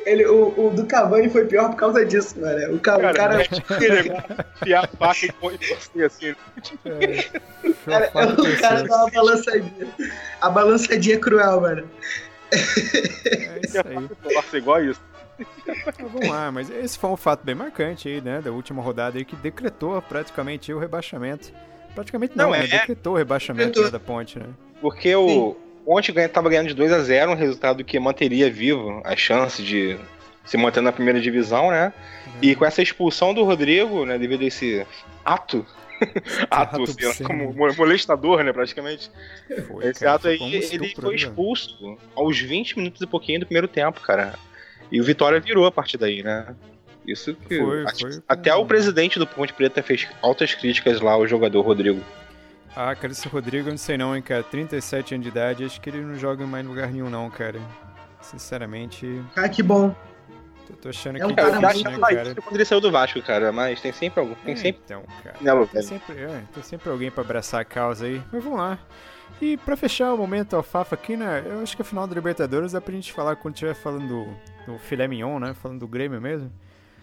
[0.06, 2.76] Ele, o, o, do Cavani foi pior por causa disso, mano.
[2.76, 4.48] O, cara, cara, o cara.
[4.62, 6.36] Enfiar a faca e torcer assim.
[6.86, 7.24] É,
[7.86, 9.88] cara, o cara dá uma balançadinha.
[10.42, 11.90] A balançadinha cruel, mano.
[12.52, 14.58] É isso aí.
[14.58, 15.02] Igual isso.
[16.12, 18.42] vamos lá, mas esse foi um fato bem marcante aí, né?
[18.42, 21.52] Da última rodada aí que decretou praticamente o rebaixamento.
[21.94, 22.66] Praticamente não, não né?
[22.66, 22.68] É...
[22.68, 24.46] Decretou o rebaixamento né, da ponte, né?
[24.82, 29.16] Porque o Ponte estava ganhando de 2 a 0 um resultado que manteria vivo a
[29.16, 29.98] chance de
[30.46, 31.94] se manter na primeira divisão, né?
[32.26, 32.34] Uhum.
[32.42, 34.86] E com essa expulsão do Rodrigo, né, devido a esse
[35.26, 35.66] ato
[36.50, 39.12] ato, assim, como molestador, né, praticamente.
[39.68, 40.40] Foi, Esse cara, ato aí,
[40.72, 41.16] ele foi né?
[41.16, 44.36] expulso aos 20 minutos e pouquinho do primeiro tempo, cara.
[44.92, 46.56] E o Vitória virou a partir daí, né?
[47.12, 47.58] Isso que.
[47.58, 52.02] Foi, foi, até o presidente do Ponte Preta fez altas críticas lá ao jogador Rodrigo.
[52.76, 54.44] Ah, cara, esse Rodrigo eu não sei não, hein, cara.
[54.44, 57.60] 37 anos de idade, acho que ele não joga em mais lugar nenhum, não, cara.
[58.22, 59.22] Sinceramente.
[59.36, 59.96] Ah, que bom.
[60.68, 62.36] Tô, tô achando é um que cara, é difícil, né, cara.
[62.36, 64.36] quando ele saiu do Vasco, cara, mas tem sempre algum.
[64.36, 64.82] Tem é, sempre.
[64.86, 65.36] Então, cara.
[65.42, 68.22] Não, tem, sempre, é, tem sempre alguém pra abraçar a causa aí.
[68.32, 68.78] Mas vamos lá.
[69.42, 71.44] E pra fechar o momento alfafa aqui, né?
[71.46, 74.72] Eu acho que a final da Libertadores dá pra gente falar quando estiver falando do,
[74.72, 75.54] do filé mignon, né?
[75.54, 76.52] Falando do Grêmio mesmo.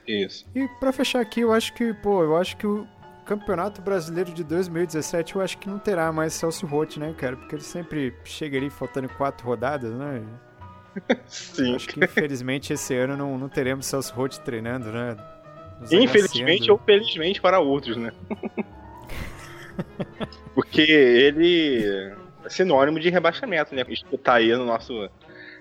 [0.06, 0.46] Isso.
[0.54, 2.86] E pra fechar aqui, eu acho que, pô, eu acho que o
[3.24, 7.36] Campeonato Brasileiro de 2017 eu acho que não terá mais Celso Rotti, né, cara?
[7.36, 10.22] Porque ele sempre chega ali faltando quatro rodadas, né?
[11.26, 11.74] Sim.
[11.74, 15.16] Acho que infelizmente esse ano não, não teremos Celso Rotti treinando, né?
[15.90, 18.12] Infelizmente ou felizmente para outros, né?
[20.54, 21.84] Porque ele
[22.44, 23.84] é sinônimo de rebaixamento, né?
[23.88, 25.10] Escutar aí no nosso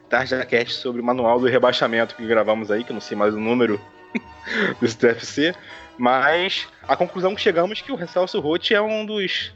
[0.07, 3.33] Tarja Cast sobre o manual do rebaixamento que gravamos aí, que eu não sei mais
[3.33, 3.81] o número
[4.81, 5.53] do TFC.
[5.97, 9.53] Mas a conclusão que chegamos é que o Celso Roth é um dos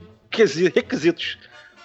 [0.74, 1.38] requisitos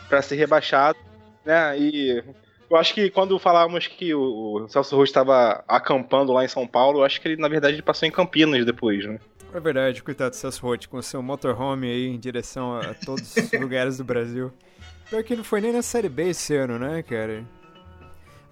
[0.08, 0.98] para ser rebaixado,
[1.44, 1.78] né?
[1.78, 2.22] E
[2.70, 7.00] eu acho que quando falávamos que o, Celso Roth estava acampando lá em São Paulo,
[7.00, 9.18] eu acho que ele, na verdade, passou em Campinas depois, né?
[9.52, 13.52] É verdade, coitado do Celso Roth, com seu motorhome aí em direção a todos os
[13.58, 14.52] lugares do Brasil.
[15.08, 17.44] Pior que não foi nem na Série B esse ano, né, cara?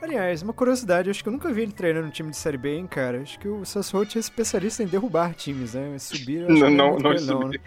[0.02, 2.74] Aliás, uma curiosidade, acho que eu nunca vi ele treinando no time de Série B,
[2.74, 3.22] hein, cara.
[3.22, 5.96] Acho que o Sassuolo é especialista em derrubar times, né?
[5.96, 7.58] Subir, não, não, não, não, não né?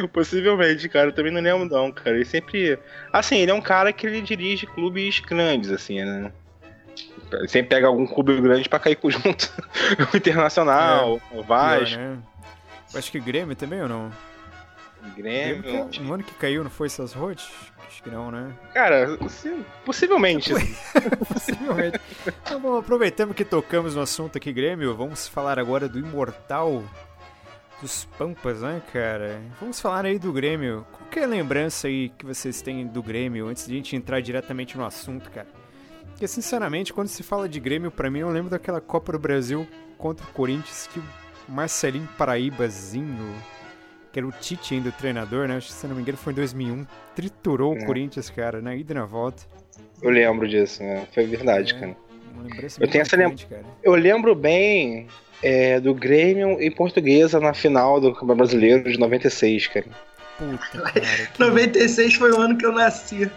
[0.10, 2.16] Possivelmente, cara, eu também não lembro não, cara.
[2.16, 2.78] Ele sempre.
[3.12, 6.32] Assim, ele é um cara que ele dirige clubes grandes, assim, né?
[7.30, 9.52] Ele sempre pega algum clube grande pra cair junto.
[10.14, 11.98] o Internacional, é, o Vasco.
[11.98, 12.18] Né?
[12.94, 14.10] Acho que Grêmio também ou não?
[15.16, 15.62] Grêmio.
[15.62, 17.36] Grêmio que, o ano que caiu não foi Sassuolo?
[17.86, 18.52] Acho que não, né?
[18.74, 19.18] Cara,
[19.84, 20.52] possivelmente.
[21.32, 21.98] possivelmente.
[22.26, 26.84] Então, bom, aproveitando que tocamos no assunto aqui, Grêmio, vamos falar agora do imortal
[27.80, 29.40] dos Pampas, né, cara?
[29.60, 30.86] Vamos falar aí do Grêmio.
[30.92, 33.96] Qual que é a lembrança aí que vocês têm do Grêmio antes de a gente
[33.96, 35.48] entrar diretamente no assunto, cara?
[36.10, 39.66] Porque, sinceramente, quando se fala de Grêmio, para mim, eu lembro daquela Copa do Brasil
[39.96, 41.04] contra o Corinthians que o
[41.48, 43.34] Marcelinho Paraíbazinho
[44.12, 45.56] que era o Tite ainda o treinador, né?
[45.56, 46.86] Acho que, se não me engano, foi em 2001.
[47.14, 47.82] Triturou é.
[47.82, 49.42] o Corinthians, cara, na ida e na volta.
[50.02, 51.06] Eu lembro disso, né?
[51.12, 51.80] Foi verdade, é.
[51.80, 51.96] cara.
[52.78, 53.46] Eu tenho essa lembrança.
[53.82, 55.08] Eu lembro bem
[55.42, 59.86] é, do Grêmio e Portuguesa na final do Campeonato Brasileiro de 96, cara.
[60.38, 61.00] Puta, cara.
[61.00, 61.40] Que...
[61.40, 63.30] 96 foi o ano que eu nasci.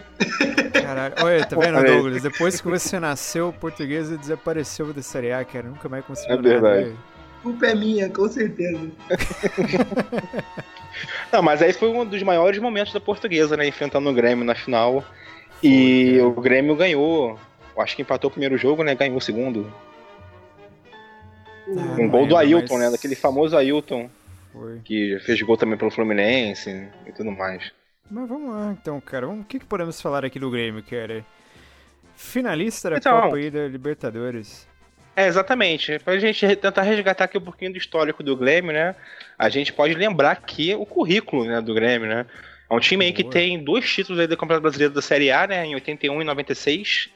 [0.72, 1.14] Caralho.
[1.20, 2.22] Olha, tá vendo, Douglas?
[2.22, 5.68] Depois que você nasceu, o Portuguesa desapareceu da Série A, cara.
[5.68, 6.84] Nunca mais conseguiu é verdade.
[6.90, 7.11] nada
[7.42, 8.78] culpa é minha, com certeza.
[11.32, 13.66] Não, mas aí foi um dos maiores momentos da portuguesa, né?
[13.66, 15.04] Enfrentando o Grêmio na final.
[15.62, 17.38] E o Grêmio ganhou.
[17.78, 18.94] Acho que empatou o primeiro jogo, né?
[18.94, 19.72] Ganhou o segundo.
[21.68, 22.82] Ah, um gol do Ailton, mas...
[22.84, 22.90] né?
[22.90, 24.10] Daquele famoso Ailton.
[24.52, 24.80] Foi.
[24.84, 27.72] Que fez gol também pelo Fluminense e tudo mais.
[28.10, 29.28] Mas vamos lá, então, cara.
[29.28, 31.24] O que, que podemos falar aqui do Grêmio, cara?
[32.14, 34.68] Finalista da então, Copa aí da Libertadores.
[35.14, 35.98] É, exatamente.
[35.98, 38.94] Pra gente tentar resgatar aqui um pouquinho do histórico do Grêmio, né?
[39.38, 42.26] A gente pode lembrar aqui o currículo né, do Grêmio, né?
[42.70, 45.46] É um time aí que tem dois títulos aí do Campeonato Brasileiro da Série A,
[45.46, 45.66] né?
[45.66, 47.10] Em 81 e 96.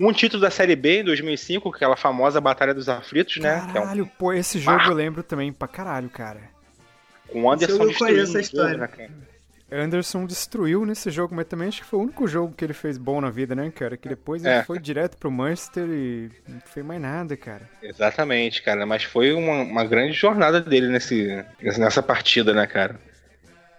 [0.00, 3.64] Um título da Série B em 2005, aquela famosa Batalha dos Aflitos, né?
[3.72, 4.06] Caralho, é um...
[4.06, 6.40] pô, esse jogo eu lembro também pra caralho, cara.
[7.28, 8.76] Com o Anderson eu conheço essa história.
[8.76, 9.08] Né,
[9.70, 12.96] Anderson destruiu nesse jogo, mas também acho que foi o único jogo que ele fez
[12.96, 13.96] bom na vida, né, cara?
[13.96, 14.56] Que depois é.
[14.56, 17.68] ele foi direto pro Manchester e não fez mais nada, cara.
[17.82, 18.86] Exatamente, cara.
[18.86, 22.98] Mas foi uma, uma grande jornada dele nesse, nessa partida, né, cara?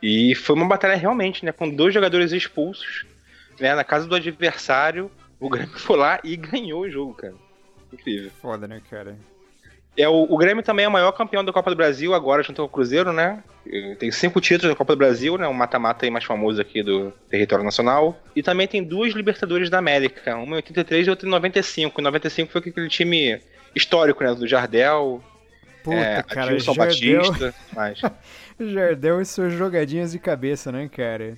[0.02, 1.52] E foi uma batalha realmente, né?
[1.52, 3.06] Com dois jogadores expulsos,
[3.60, 3.74] né?
[3.74, 7.36] Na casa do adversário, o Grêmio foi lá e ganhou o jogo, cara.
[7.92, 8.30] Incrível.
[8.40, 9.18] Foda, né, cara?
[9.98, 12.62] É, o, o Grêmio também é o maior campeão da Copa do Brasil, agora junto
[12.62, 13.44] com o Cruzeiro, né?
[14.00, 15.48] Tem cinco títulos da Copa do Brasil, né?
[15.48, 18.18] O mata-mata mais famoso aqui do território nacional.
[18.36, 22.00] E também tem duas Libertadores da América, uma em 83 e outra em 95.
[22.00, 23.42] Em 95 foi aquele time
[23.76, 24.34] histórico, né?
[24.34, 25.22] Do Jardel,
[25.84, 26.76] Puta, é, cara, Jardel...
[26.76, 28.00] Batista, mas...
[28.60, 31.38] Jardel e suas jogadinhas de cabeça, né, cara?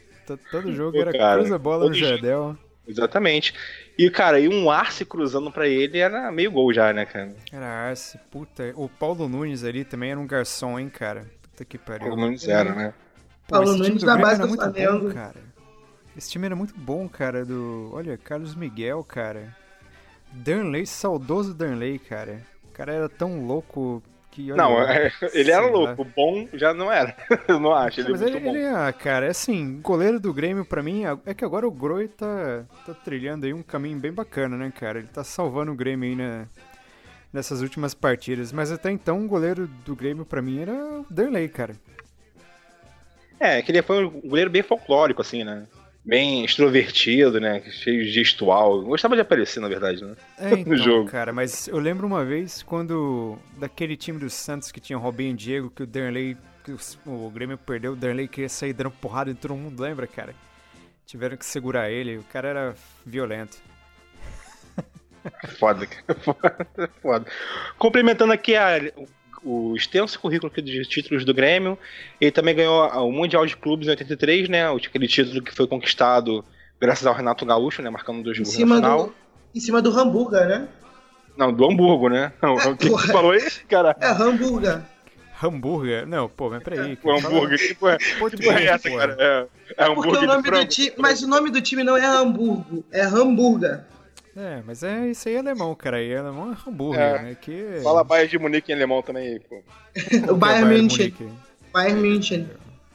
[0.49, 2.57] Todo jogo Pô, era cara, cruza bola no Jardel.
[2.87, 3.53] Exatamente.
[3.97, 7.35] E, cara, e um Arce cruzando pra ele era meio gol já, né, cara?
[7.51, 8.73] Era Arce, puta.
[8.75, 11.25] O Paulo Nunes ali também era um garçom, hein, cara?
[11.43, 12.07] Puta que pariu.
[12.07, 12.93] Paulo Nunes era, né?
[13.47, 15.07] Pô, Paulo Nunes da base do muito Flamengo.
[15.07, 15.51] Bom, cara.
[16.17, 17.89] Esse time era muito bom, cara, do...
[17.93, 19.55] Olha, Carlos Miguel, cara.
[20.31, 22.41] Danley, saudoso Danley, cara.
[22.65, 26.09] O cara era tão louco que, olha, não, é, ele era louco, lá.
[26.15, 27.15] bom já não era.
[27.47, 28.55] Eu não acho, ele Mas é muito ele, bom.
[28.55, 32.07] Ele é, cara, é assim, goleiro do Grêmio pra mim, é que agora o Groi
[32.07, 34.99] tá, tá trilhando aí um caminho bem bacana, né, cara?
[34.99, 36.47] Ele tá salvando o Grêmio aí na,
[37.33, 38.51] nessas últimas partidas.
[38.51, 41.75] Mas até então o goleiro do Grêmio pra mim era o Derley, cara.
[43.39, 45.65] É, que ele foi um goleiro bem folclórico, assim, né?
[46.03, 47.61] Bem extrovertido, né?
[47.69, 48.81] Cheio de gestual.
[48.81, 50.15] Gostava de aparecer, na verdade, né?
[50.37, 51.09] É, então, no jogo.
[51.09, 55.31] cara, mas eu lembro uma vez quando daquele time do Santos que tinha o Robinho
[55.31, 58.91] e Diego, que o Darley, que o, o Grêmio perdeu, o Darley queria sair dando
[58.91, 60.33] porrada em todo mundo, lembra, cara?
[61.05, 63.57] Tiveram que segurar ele, o cara era violento.
[65.59, 66.19] Foda, cara.
[66.19, 67.25] Foda, foda.
[67.77, 68.79] Complementando aqui a,
[69.43, 71.77] o extenso currículo de títulos do Grêmio.
[72.19, 74.71] Ele também ganhou o Mundial de Clubes em 83, né?
[74.71, 76.43] Aquele título que foi conquistado
[76.79, 77.89] graças ao Renato Gaúcho, né?
[77.89, 79.05] Marcando dois gols no final.
[79.07, 79.13] Do,
[79.55, 80.67] em cima do Hamburger, né?
[81.37, 82.33] Não, do Hamburgo, né?
[82.41, 83.95] Não, é, o que você falou aí, cara?
[83.99, 84.81] É Hamburger.
[85.43, 86.05] Hambúrguer?
[86.05, 86.97] Não, pô, mas peraí.
[87.03, 89.15] O hambúrguer, porra, que porra é essa, cara?
[89.17, 92.05] É, é, é hambúrguer o nome do time, Mas o nome do time não é
[92.05, 93.81] Hamburgo, é Hamburger.
[94.35, 96.01] É, mas é isso aí é alemão, cara.
[96.01, 97.21] E alemão é hambúrguer, é.
[97.21, 97.37] né?
[97.39, 97.79] Que...
[97.83, 99.61] Fala Bayern de Munique em alemão também aí, pô.
[100.31, 101.13] o Bayern München.
[101.73, 102.49] Bayern München.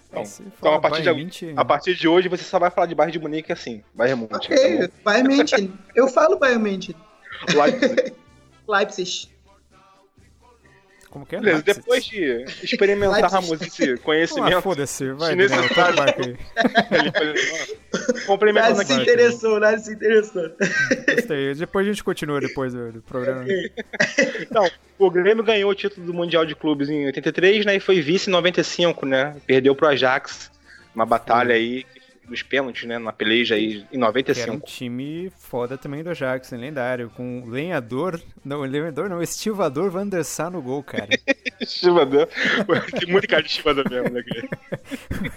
[0.08, 3.12] Então, então a, partir de, a partir de hoje você só vai falar de Bayern
[3.12, 3.82] de Munique assim.
[3.94, 4.36] Bayern München.
[4.36, 5.72] Ok, tá Bayern München.
[5.94, 6.94] Eu falo Bayern München.
[7.54, 8.14] Leipzig.
[8.66, 9.35] Leipzig.
[11.16, 11.40] Como que é?
[11.40, 14.58] Beleza, depois de experimentarmos esse conhecimento.
[14.58, 16.36] Ah, Foda-se, vai, Daniel, toca o barco aí.
[18.26, 20.42] Complementando Nada se interessou, nada se interessou.
[21.14, 21.54] Gostei.
[21.54, 23.46] Depois a gente continua depois do, do programa.
[24.42, 27.76] Então, o Grêmio ganhou o título do Mundial de Clubes em 83, né?
[27.76, 29.36] E foi vice em 95, né?
[29.46, 30.50] Perdeu pro Ajax.
[30.94, 31.86] Uma batalha aí
[32.28, 32.98] dos pênaltis, né?
[32.98, 34.34] Na peleja aí em 95.
[34.34, 39.90] Que era um time foda também do Ajax, lendário, com lenhador, não, lenhador não, estivador
[39.90, 41.08] Van der Sar no gol, cara.
[41.60, 42.28] estivador,
[42.98, 44.48] tem muito cara de estivador mesmo, né, cara?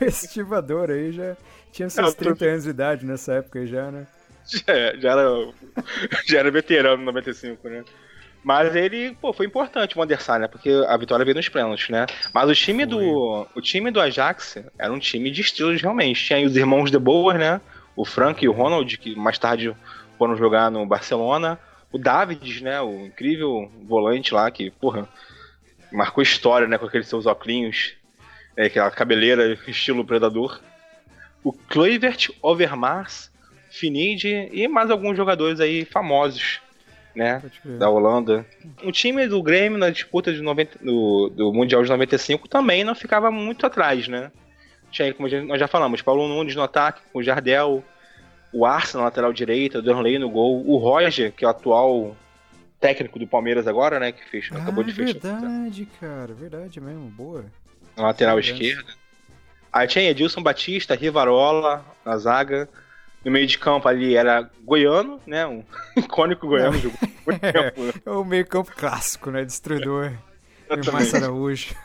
[0.08, 1.38] estivador aí já
[1.72, 2.46] tinha seus não, 30 tô...
[2.46, 4.08] anos de idade nessa época já, né?
[4.46, 5.54] Já, já, era,
[6.28, 7.84] já era veterano em 95, né?
[8.44, 10.48] Mas ele, pô, foi importante o Anderson, né?
[10.48, 12.06] Porque a vitória veio nos pênaltis, né?
[12.34, 12.88] Mas o time foi.
[12.88, 16.24] do o time do Ajax era um time de estilos realmente.
[16.24, 17.60] Tinha os irmãos De Boer, né?
[17.96, 19.76] O Frank e o Ronald, que mais tarde
[20.18, 21.60] foram jogar no Barcelona.
[21.92, 22.80] O Davids, né?
[22.82, 25.08] O incrível volante lá, que, porra,
[25.92, 26.78] marcou história, né?
[26.78, 27.94] Com aqueles seus óculos,
[28.56, 30.62] é, aquela cabeleira estilo predador.
[31.44, 33.30] O Kluivert, Overmars,
[33.70, 36.62] Finid e mais alguns jogadores aí famosos
[37.20, 37.44] né?
[37.78, 38.46] Da Holanda.
[38.82, 42.96] O time do Grêmio na disputa de 90, do, do Mundial de 95 também não
[42.96, 44.32] ficava muito atrás, né?
[44.90, 47.84] Tinha, como nós já falamos, Paulo Nunes no ataque, com o Jardel,
[48.54, 52.16] o Arce na lateral direita, o Danley no gol, o Roger, que é o atual
[52.80, 54.14] técnico do Palmeiras agora, né?
[54.14, 55.20] Que fez, ah, acabou de fechar.
[55.20, 57.46] Verdade, cara, verdade mesmo, boa.
[57.98, 58.94] Na lateral esquerda.
[59.74, 62.70] Aí tinha Edilson Batista, Rivarola na zaga.
[63.24, 65.46] No meio de campo ali era goiano, né?
[65.46, 65.64] Um
[65.98, 66.78] icônico goiano.
[66.78, 67.09] é,
[68.06, 69.44] é o meio campo clássico, né?
[69.46, 70.14] Destruidor.
[70.92, 71.76] Márcio Araújo.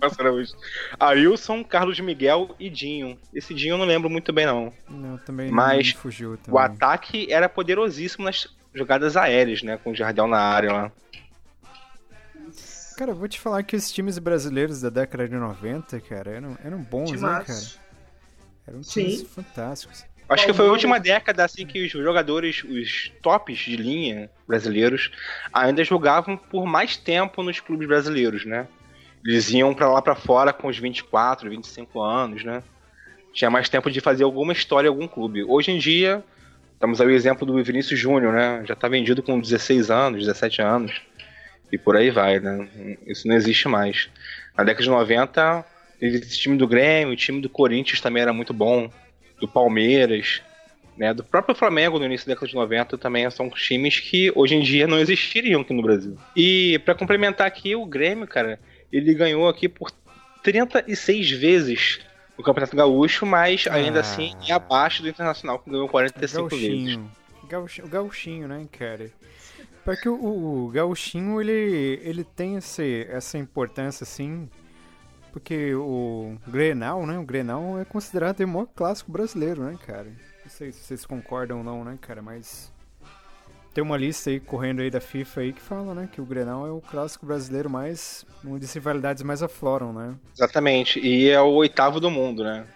[0.00, 0.54] Márcio Araújo.
[0.98, 3.18] Ailson, Carlos Miguel e Dinho.
[3.34, 4.72] Esse Dinho eu não lembro muito bem, não.
[4.88, 6.36] Não, também Mas não fugiu.
[6.38, 6.54] Também.
[6.54, 9.76] O ataque era poderosíssimo nas jogadas aéreas, né?
[9.76, 10.92] Com o Jardel na área lá.
[12.96, 16.56] Cara, eu vou te falar que os times brasileiros da década de 90, cara, eram,
[16.64, 17.60] eram bons, né, cara?
[18.66, 19.26] Eram times Sim.
[19.26, 20.06] fantásticos.
[20.28, 25.10] Acho que foi a última década assim que os jogadores, os tops de linha brasileiros,
[25.52, 28.66] ainda jogavam por mais tempo nos clubes brasileiros, né?
[29.24, 32.62] Eles iam para lá para fora com os 24, 25 anos, né?
[33.36, 35.44] tinha mais tempo de fazer alguma história em algum clube.
[35.44, 36.24] Hoje em dia,
[36.72, 38.62] estamos aí o exemplo do Vinícius Júnior, né?
[38.64, 41.02] Já tá vendido com 16 anos, 17 anos.
[41.70, 42.66] E por aí vai, né?
[43.06, 44.08] Isso não existe mais.
[44.56, 45.64] Na década de 90,
[46.00, 48.90] esse time do Grêmio, o time do Corinthians também era muito bom.
[49.40, 50.42] Do Palmeiras,
[50.96, 51.12] né?
[51.12, 54.62] Do próprio Flamengo no início da década de 90 também são times que hoje em
[54.62, 56.16] dia não existiriam aqui no Brasil.
[56.34, 58.58] E para complementar aqui, o Grêmio, cara,
[58.92, 59.90] ele ganhou aqui por
[60.42, 62.00] 36 vezes
[62.36, 64.00] o Campeonato Gaúcho, mas ainda ah.
[64.00, 66.86] assim é abaixo do Internacional, que ganhou 45 gauchinho.
[66.86, 67.00] vezes.
[67.48, 69.10] Gauchinho, gauchinho, né, cara?
[69.84, 74.48] Porque o, o gauchinho, ele, ele tem esse, essa importância, assim,
[75.36, 80.06] porque o Grenal, né, o Grenal é considerado o maior clássico brasileiro, né, cara?
[80.42, 82.72] Não sei se vocês concordam ou não, né, cara, mas
[83.74, 86.66] tem uma lista aí correndo aí da FIFA aí que fala, né, que o Grenal
[86.66, 90.14] é o clássico brasileiro mais onde as rivalidades mais afloram, né?
[90.34, 91.00] Exatamente.
[91.00, 92.66] E é o oitavo do mundo, né?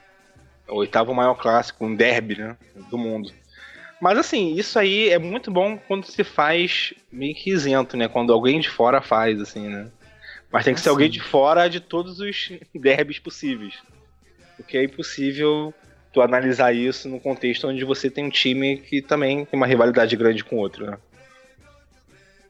[0.68, 2.59] É o oitavo maior clássico, um derby, né,
[2.90, 3.33] do mundo.
[4.03, 8.07] Mas assim, isso aí é muito bom quando se faz meio que isento, né?
[8.07, 9.90] Quando alguém de fora faz, assim, né?
[10.53, 13.75] Mas tem que ser alguém de fora de todos os derbys possíveis.
[14.57, 15.73] Porque é impossível
[16.13, 20.17] tu analisar isso no contexto onde você tem um time que também tem uma rivalidade
[20.17, 20.99] grande com o outro, né?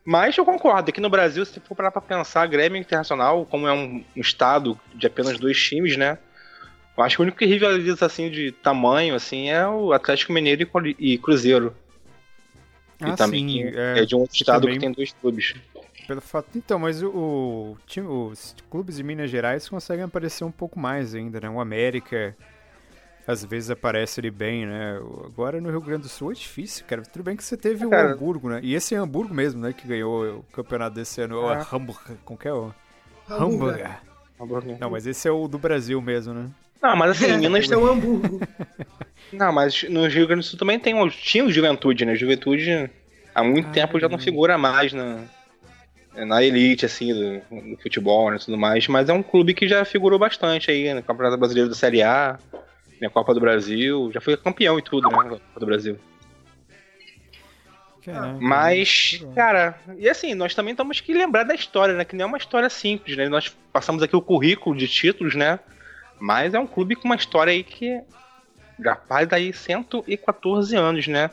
[0.05, 3.73] Mas eu concordo, aqui no Brasil, se for parar pra pensar, Grêmio Internacional, como é
[3.73, 6.19] um, um, estado de apenas dois times, né?
[6.97, 10.69] Eu acho que o único que rivaliza assim de tamanho assim é o Atlético Mineiro
[10.99, 11.77] e Cruzeiro.
[13.01, 14.75] Ah, também sim, é, é, de um estado também...
[14.75, 15.55] que tem dois clubes.
[16.11, 20.77] Pelo fato, então, mas o, time, os clubes de Minas Gerais conseguem aparecer um pouco
[20.77, 21.49] mais ainda, né?
[21.49, 22.37] O América,
[23.25, 24.97] às vezes aparece ele bem, né?
[25.25, 27.03] Agora no Rio Grande do Sul é difícil, cara.
[27.03, 28.15] Tudo bem que você teve o cara...
[28.15, 28.59] Hamburgo, né?
[28.61, 29.73] E esse é Hamburgo mesmo, né?
[29.73, 31.49] Que ganhou o campeonato desse ano.
[31.49, 31.59] É.
[31.59, 32.75] O Hamburg, como que é o?
[33.29, 34.01] Hamburger.
[34.41, 34.79] Hamburger.
[34.81, 36.51] Não, mas esse é o do Brasil mesmo, né?
[36.83, 38.41] Não, mas assim, Minas tem o Hamburgo.
[39.33, 42.17] Não, mas no Rio Grande do Sul também tem, tinha o Juventude, né?
[42.17, 42.91] Juventude
[43.33, 45.25] há muito ah, tempo já não figura mais na,
[46.25, 49.69] na elite, assim, do, do futebol e né, tudo mais, mas é um clube que
[49.69, 52.39] já figurou bastante aí no Campeonato Brasileiro da Série A,
[53.01, 55.17] na Copa do Brasil, já foi campeão e tudo, né?
[55.17, 55.99] Copa do Brasil.
[58.05, 62.05] Caraca, Mas, cara, e assim, nós também temos que lembrar da história, né?
[62.05, 63.29] Que não é uma história simples, né?
[63.29, 65.59] Nós passamos aqui o currículo de títulos, né?
[66.19, 68.01] Mas é um clube com uma história aí que
[68.83, 71.31] já faz aí 114 anos, né?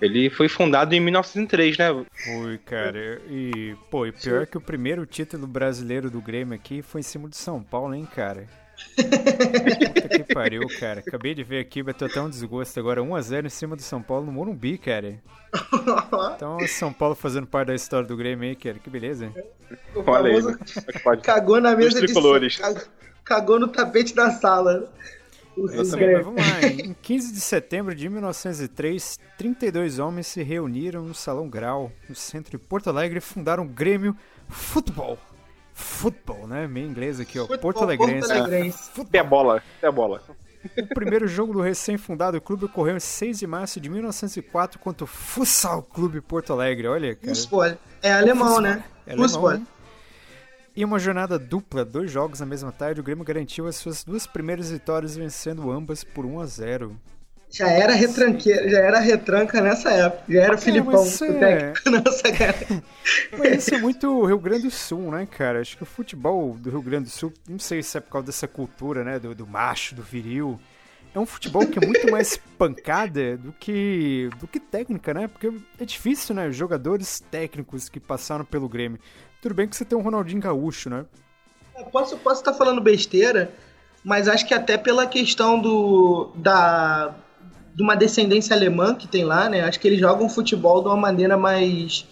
[0.00, 2.04] Ele foi fundado em 1903, né?
[2.24, 3.20] Foi, cara.
[3.28, 4.50] E, pô, e pior Sim.
[4.50, 8.06] que o primeiro título brasileiro do Grêmio aqui foi em cima do São Paulo, hein,
[8.12, 8.46] cara?
[8.96, 11.00] Puta que pariu, cara.
[11.00, 13.00] Acabei de ver aqui, bateu até um desgosto agora.
[13.00, 15.22] 1x0 em cima do São Paulo no Morumbi, cara.
[16.34, 18.78] Então, São Paulo fazendo parte da história do Grêmio aí, cara.
[18.78, 19.32] Que beleza.
[19.94, 20.42] Olha aí.
[20.42, 20.56] Né?
[21.22, 22.60] Cagou na mesa de tricolores.
[23.24, 24.92] Cagou no tapete da sala.
[25.90, 26.66] Também, vamos lá.
[26.66, 32.50] Em 15 de setembro de 1903, 32 homens se reuniram no Salão Grau, no centro
[32.50, 34.16] de Porto Alegre, e fundaram o Grêmio
[34.48, 35.18] Futebol
[35.74, 36.68] futebol, né?
[36.68, 37.42] Meio inglês aqui, ó.
[37.42, 38.28] Futebol, Porto Alegrense.
[38.28, 38.90] Porto Alegrense.
[39.12, 40.22] É bola, é bola.
[40.78, 45.06] O primeiro jogo do recém-fundado clube ocorreu em 6 de março de 1904 contra o
[45.06, 46.86] Futsal Clube Porto Alegre.
[46.86, 47.34] Olha, cara.
[47.34, 47.76] Futsal.
[48.00, 48.82] É alemão, né?
[49.06, 49.50] É Futsal.
[49.50, 49.66] Né?
[50.76, 54.26] Em uma jornada dupla, dois jogos na mesma tarde, o Grêmio garantiu as suas duas
[54.26, 57.00] primeiras vitórias, vencendo ambas por 1 a 0.
[57.48, 60.24] Já era retranqueira, já era retranca nessa época.
[60.32, 61.72] Já era o Filipão o é...
[61.88, 62.82] nessa cara.
[63.38, 65.60] Mas isso é muito Rio Grande do Sul, né, cara?
[65.60, 68.26] Acho que o futebol do Rio Grande do Sul, não sei se é por causa
[68.26, 70.58] dessa cultura, né, do, do macho, do viril.
[71.14, 75.28] É um futebol que é muito mais pancada do que do que técnica, né?
[75.28, 76.50] Porque é difícil, né?
[76.50, 78.98] Jogadores técnicos que passaram pelo Grêmio.
[79.44, 81.04] Tudo bem que você tem um Ronaldinho Gaúcho, né?
[81.92, 83.52] posso posso estar falando besteira,
[84.02, 87.14] mas acho que até pela questão do da
[87.74, 89.60] de uma descendência alemã que tem lá, né?
[89.60, 92.06] Acho que eles jogam futebol de uma maneira mais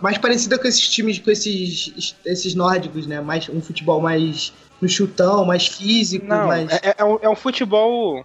[0.00, 3.20] mais parecida com esses times, com esses, esses nórdicos, né?
[3.20, 6.70] Mais, um futebol mais no chutão, mais físico, não, mais...
[6.70, 8.24] É, é, um, é um futebol...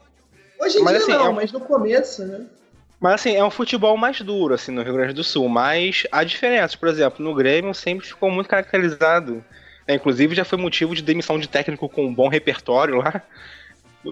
[0.62, 1.34] Hoje em mas, dia assim, não, é um...
[1.34, 2.46] mas no começo, né?
[3.04, 5.50] Mas assim, é um futebol mais duro, assim, no Rio Grande do Sul.
[5.50, 6.74] Mas há diferenças.
[6.74, 9.44] Por exemplo, no Grêmio sempre ficou muito caracterizado.
[9.86, 9.96] Né?
[9.96, 13.22] Inclusive já foi motivo de demissão de técnico com um bom repertório lá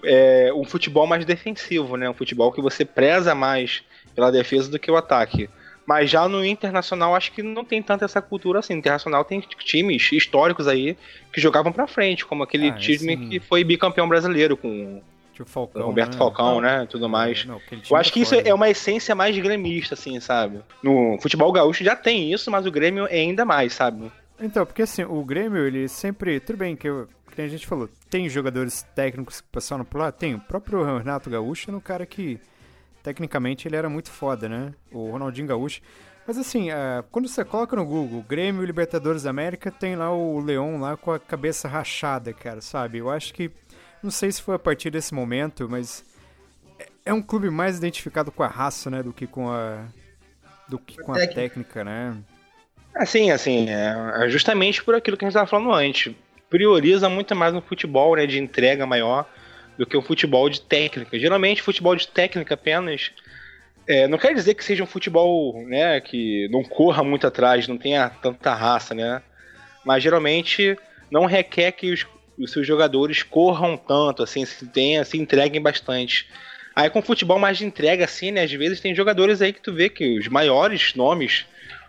[0.03, 2.09] é, um futebol mais defensivo, né?
[2.09, 3.83] Um futebol que você preza mais
[4.15, 5.49] pela defesa do que o ataque.
[5.85, 8.73] Mas já no internacional acho que não tem tanta essa cultura assim.
[8.73, 10.97] No internacional tem times históricos aí
[11.33, 15.01] que jogavam para frente, como aquele ah, time que foi bicampeão brasileiro com
[15.43, 16.17] o Falcão, Roberto né?
[16.17, 16.87] Falcão, né?
[16.89, 17.45] Tudo mais.
[17.45, 20.61] Não, eu acho que isso é uma essência mais gremista, assim, sabe?
[20.81, 24.11] No futebol gaúcho já tem isso, mas o Grêmio é ainda mais, sabe?
[24.39, 26.39] Então, porque assim, o Grêmio, ele sempre.
[26.39, 30.11] Tudo bem que, eu, que a gente falou, tem jogadores técnicos que passaram por lá?
[30.11, 30.33] Tem.
[30.33, 32.39] O próprio Renato Gaúcho era um cara que,
[33.03, 34.73] tecnicamente, ele era muito foda, né?
[34.91, 35.81] O Ronaldinho Gaúcho.
[36.25, 40.39] Mas assim, uh, quando você coloca no Google Grêmio Libertadores da América, tem lá o
[40.39, 42.99] Leão lá com a cabeça rachada, cara, sabe?
[42.99, 43.51] Eu acho que.
[44.03, 46.03] Não sei se foi a partir desse momento, mas.
[46.79, 49.03] É, é um clube mais identificado com a raça, né?
[49.03, 49.85] Do que com a.
[50.67, 52.17] Do que com a técnica, né?
[52.95, 56.13] Assim, assim, é, é justamente por aquilo que a gente estava falando antes.
[56.49, 59.25] Prioriza muito mais no futebol, né, de entrega maior,
[59.77, 61.17] do que o futebol de técnica.
[61.17, 63.11] Geralmente, futebol de técnica apenas
[63.87, 67.77] é, não quer dizer que seja um futebol, né, que não corra muito atrás, não
[67.77, 69.21] tenha tanta raça, né?
[69.85, 70.77] Mas geralmente
[71.09, 72.05] não requer que os,
[72.43, 76.27] os seus jogadores corram tanto, assim, se tenha, se entreguem bastante.
[76.75, 78.43] Aí com futebol mais de entrega, assim, né?
[78.43, 81.45] Às vezes tem jogadores aí que tu vê que os maiores nomes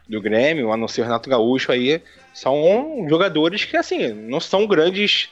[0.09, 2.03] do Grêmio, a não ser o Renato Gaúcho aí,
[2.35, 5.31] são jogadores que, assim, não são grandes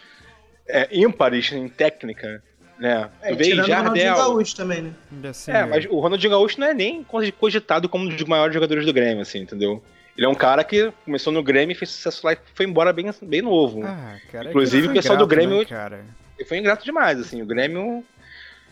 [0.69, 2.43] é, ímpares em técnica,
[2.79, 3.11] né?
[3.23, 3.67] É, tu Jardel...
[3.67, 5.29] o Ronaldinho Gaúcho também, né?
[5.29, 7.05] Assim, é, mas o Ronaldinho Gaúcho não é nem
[7.39, 9.83] cogitado como um dos maiores jogadores do Grêmio, assim, entendeu?
[10.17, 13.11] Ele é um cara que começou no Grêmio fez sucesso lá e foi embora bem,
[13.23, 13.83] bem novo.
[13.85, 15.59] Ah, cara, é Inclusive, o pessoal ingrato, do Grêmio.
[15.59, 16.05] Né, cara?
[16.39, 17.41] Ele foi ingrato demais, assim.
[17.41, 18.05] O Grêmio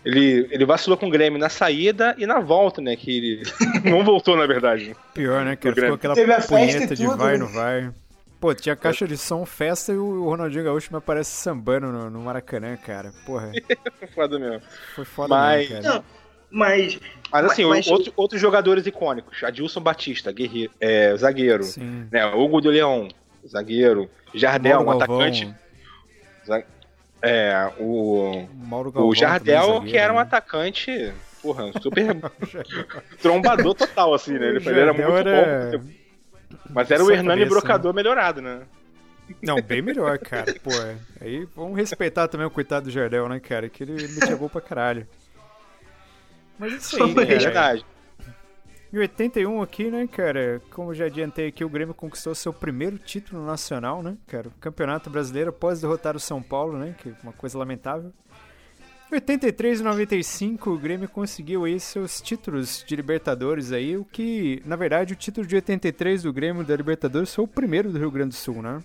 [0.05, 2.97] ele, ele vacilou com o Grêmio na saída e na volta, né?
[2.97, 3.43] Que ele
[3.85, 4.95] não voltou, na verdade.
[5.13, 5.57] Pior, né?
[5.57, 7.39] Que ficou aquela Teve punheta de vai, né?
[7.39, 7.91] não vai.
[8.41, 12.21] Pô, tinha caixa de som, festa e o Ronaldinho Gaúcho me aparece sambando no, no
[12.21, 13.13] Maracanã, cara.
[13.27, 13.51] Porra.
[13.99, 14.63] Foi foda mesmo.
[14.95, 15.69] Foi foda mas...
[15.69, 15.95] mesmo, cara.
[15.97, 16.05] Não,
[16.51, 16.99] mas.
[17.31, 17.87] Mas assim, mas...
[17.87, 19.43] Outro, outros jogadores icônicos.
[19.45, 21.65] Adilson Batista, guerreiro, é, zagueiro.
[21.65, 22.09] Sim.
[22.11, 23.09] Né, Hugo do Leão,
[23.47, 24.11] zagueiro.
[24.35, 25.55] Jardel, um atacante.
[27.21, 28.47] É, o.
[28.55, 31.13] Mauro o Jardel, que era um atacante.
[31.43, 32.17] Porra, super.
[33.21, 34.49] trombador total, assim, né?
[34.49, 35.79] Ele, ele era muito era...
[35.79, 35.85] bom.
[36.71, 37.97] Mas era o Hernani cabeça, Brocador né?
[37.97, 38.63] melhorado, né?
[39.43, 40.55] Não, bem melhor, cara.
[40.63, 40.71] Pô,
[41.21, 43.69] aí vamos respeitar também o coitado do Jardel, né, cara?
[43.69, 45.07] Que ele me gol pra caralho.
[46.59, 47.27] Mas isso aí, cara.
[47.27, 47.87] Verdade.
[48.91, 53.45] Em 81 aqui, né, cara, como já adiantei aqui, o Grêmio conquistou seu primeiro título
[53.45, 57.35] nacional, né, cara, o Campeonato Brasileiro após derrotar o São Paulo, né, que é uma
[57.35, 58.11] coisa lamentável.
[59.13, 64.63] Em 83 e 95, o Grêmio conseguiu aí seus títulos de Libertadores aí, o que,
[64.65, 68.11] na verdade, o título de 83 do Grêmio da Libertadores foi o primeiro do Rio
[68.11, 68.83] Grande do Sul, né?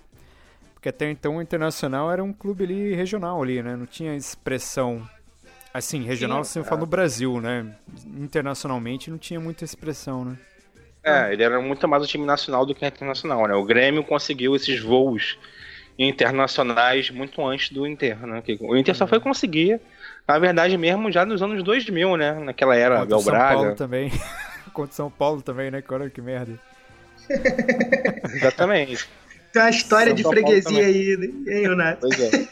[0.73, 3.75] Porque até então o Internacional era um clube ali regional ali, né?
[3.77, 5.01] Não tinha expressão
[5.73, 7.65] Assim, regional você fala no Brasil, né?
[8.17, 10.37] Internacionalmente não tinha muita expressão, né?
[11.03, 13.55] É, ele era muito mais o time nacional do que internacional, né?
[13.55, 15.37] O Grêmio conseguiu esses voos
[15.97, 18.41] internacionais muito antes do Inter, né?
[18.61, 19.81] O Inter só foi conseguir,
[20.27, 22.33] na verdade mesmo, já nos anos 2000, né?
[22.33, 23.55] Naquela era, Contra São Braga.
[23.55, 24.11] Paulo também.
[24.71, 25.83] Contra São Paulo também, né?
[25.89, 26.57] Olha que merda.
[28.35, 29.07] Exatamente.
[29.51, 31.13] Tem uma história São de freguesia aí,
[31.47, 32.01] hein, Renato?
[32.01, 32.47] Pois é.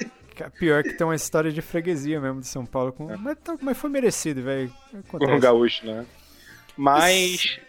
[0.57, 2.91] Pior que tem uma história de freguesia mesmo de São Paulo.
[2.91, 3.11] Com...
[3.11, 3.17] É.
[3.17, 4.71] Mas, tá, mas foi merecido, velho.
[5.07, 6.05] Com o gaúcho, né?
[6.75, 7.59] Mas.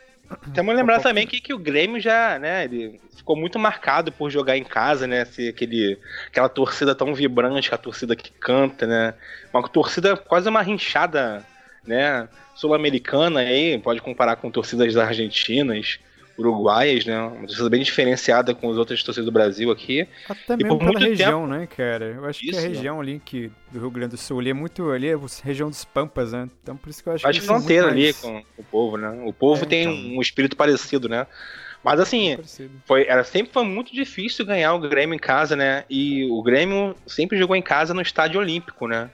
[0.55, 4.31] Temos que lembrar também que, que o Grêmio já, né, ele ficou muito marcado por
[4.31, 9.15] jogar em casa, né, ser aquele, aquela torcida tão vibrante, a torcida que canta, né,
[9.53, 11.45] uma torcida quase uma rinchada,
[11.87, 15.99] né, sul-americana aí, pode comparar com torcidas argentinas,
[16.39, 17.21] uruguaias, né?
[17.21, 20.07] Uma torcida bem diferenciada com as outras torcidas do Brasil aqui.
[20.29, 21.53] Até mesmo pela região, tempo...
[21.53, 22.05] né, cara?
[22.07, 23.03] Eu acho isso, que a região né?
[23.03, 25.85] ali que, do Rio Grande do Sul ali é muito ali, é a região dos
[25.85, 26.49] Pampas, né?
[26.63, 27.45] Então por isso que eu acho Faz que.
[27.45, 28.21] fronteira ali mais...
[28.21, 29.23] com o povo, né?
[29.25, 30.19] O povo é, tem então...
[30.19, 31.27] um espírito parecido, né?
[31.85, 32.39] Mas assim,
[32.85, 35.85] foi, era, sempre foi muito difícil ganhar o Grêmio em casa, né?
[35.91, 39.11] E o Grêmio sempre jogou em casa no Estádio Olímpico, né?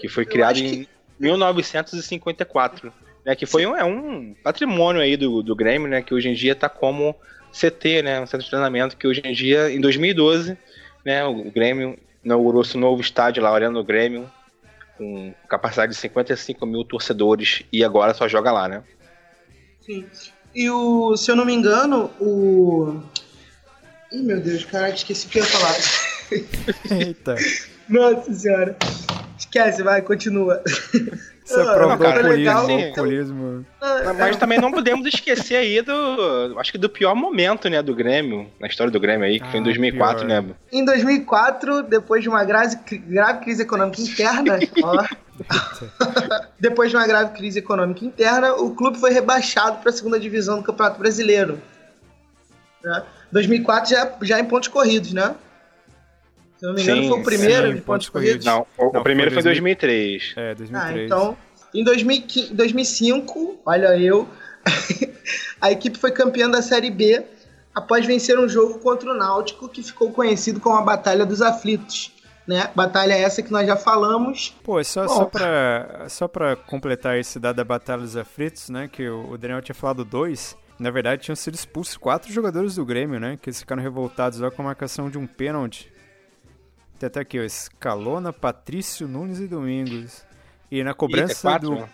[0.00, 0.88] Que foi criado em
[1.20, 2.92] 1954
[3.24, 6.34] né, que foi um, é um patrimônio aí do, do Grêmio, né, que hoje em
[6.34, 7.14] dia está como
[7.52, 10.56] CT, né, um centro de treinamento, que hoje em dia, em 2012,
[11.04, 14.30] né, o Grêmio inaugurou seu novo estádio lá, olhando o Grêmio,
[14.96, 18.82] com capacidade de 55 mil torcedores, e agora só joga lá, né?
[19.80, 20.06] Sim.
[20.54, 23.00] E o, se eu não me engano, o.
[24.12, 25.74] Ih, meu Deus, caraca, esqueci o que eu ia falar.
[27.00, 27.36] Eita.
[27.88, 28.76] Nossa senhora.
[29.38, 30.62] Esquece, vai, continua.
[31.44, 33.66] Você aprovou o alcoolismo, o alcoolismo.
[34.18, 36.58] Mas também não podemos esquecer aí do.
[36.58, 39.50] Acho que do pior momento, né, do Grêmio, na história do Grêmio aí, que ah,
[39.50, 40.42] foi em 2004, pior.
[40.42, 40.54] né?
[40.70, 42.76] Em 2004, depois de uma grave,
[43.06, 45.04] grave crise econômica interna, ó,
[46.60, 50.58] depois de uma grave crise econômica interna, o clube foi rebaixado para a segunda divisão
[50.58, 51.60] do Campeonato Brasileiro.
[52.84, 53.02] Né?
[53.32, 55.34] 2004 já, já em pontos corridos, né?
[56.62, 58.46] Se não me engano, sim, foi o primeiro sim, de pontos corridos.
[58.46, 60.34] Não, o, não, o primeiro foi em 2003.
[60.36, 61.00] É, 2003.
[61.00, 61.36] Ah, então,
[61.74, 64.28] em 2005, olha eu,
[65.60, 67.24] a equipe foi campeã da Série B
[67.74, 72.12] após vencer um jogo contra o Náutico que ficou conhecido como a Batalha dos Aflitos.
[72.46, 72.70] Né?
[72.76, 74.54] Batalha essa que nós já falamos.
[74.62, 78.88] Pô, é só, só, pra, só pra completar esse dado da Batalha dos Aflitos, né?
[78.90, 80.56] Que o Daniel tinha falado dois.
[80.78, 83.36] Na verdade, tinham sido expulsos quatro jogadores do Grêmio, né?
[83.40, 85.92] Que eles ficaram revoltados lá com a marcação de um pênalti.
[87.02, 87.42] Tem até aqui, ó.
[87.42, 90.24] Escalona, Patrício, Nunes e Domingos.
[90.70, 91.74] E na cobrança Eita, quatro, do.
[91.74, 91.88] Né?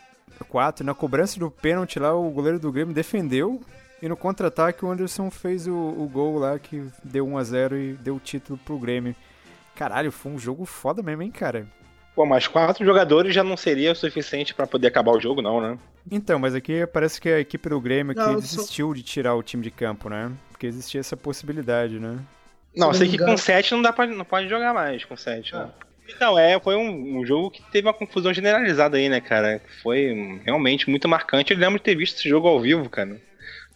[0.51, 0.85] Quatro.
[0.85, 3.59] Na cobrança do pênalti lá, o goleiro do Grêmio defendeu
[4.03, 7.79] e no contra-ataque o Anderson fez o, o gol lá que deu 1 a 0
[7.79, 9.17] e deu o título pro Grêmio.
[9.75, 11.67] Caralho, foi um jogo foda mesmo, hein, cara?
[12.15, 15.59] Pô, mas quatro jogadores já não seria o suficiente para poder acabar o jogo, não,
[15.59, 15.79] né?
[16.11, 18.95] Então, mas aqui parece que a equipe do Grêmio não, que desistiu sou...
[18.95, 20.31] de tirar o time de campo, né?
[20.51, 22.19] Porque existia essa possibilidade, né?
[22.77, 25.69] Não, sei que com 7 não dá pra, não pode jogar mais com 7, né?
[25.69, 25.87] Ah.
[26.09, 29.61] Então, é, foi um, um, jogo que teve uma confusão generalizada aí, né, cara?
[29.83, 31.53] Foi realmente muito marcante.
[31.53, 33.21] Eu lembro de ter visto esse jogo ao vivo, cara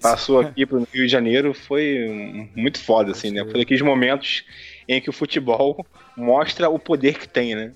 [0.03, 3.45] passou aqui pro Rio de Janeiro foi muito foda, assim, né?
[3.45, 4.45] Foi daqueles momentos
[4.89, 5.87] em que o futebol
[6.17, 7.73] mostra o poder que tem, né?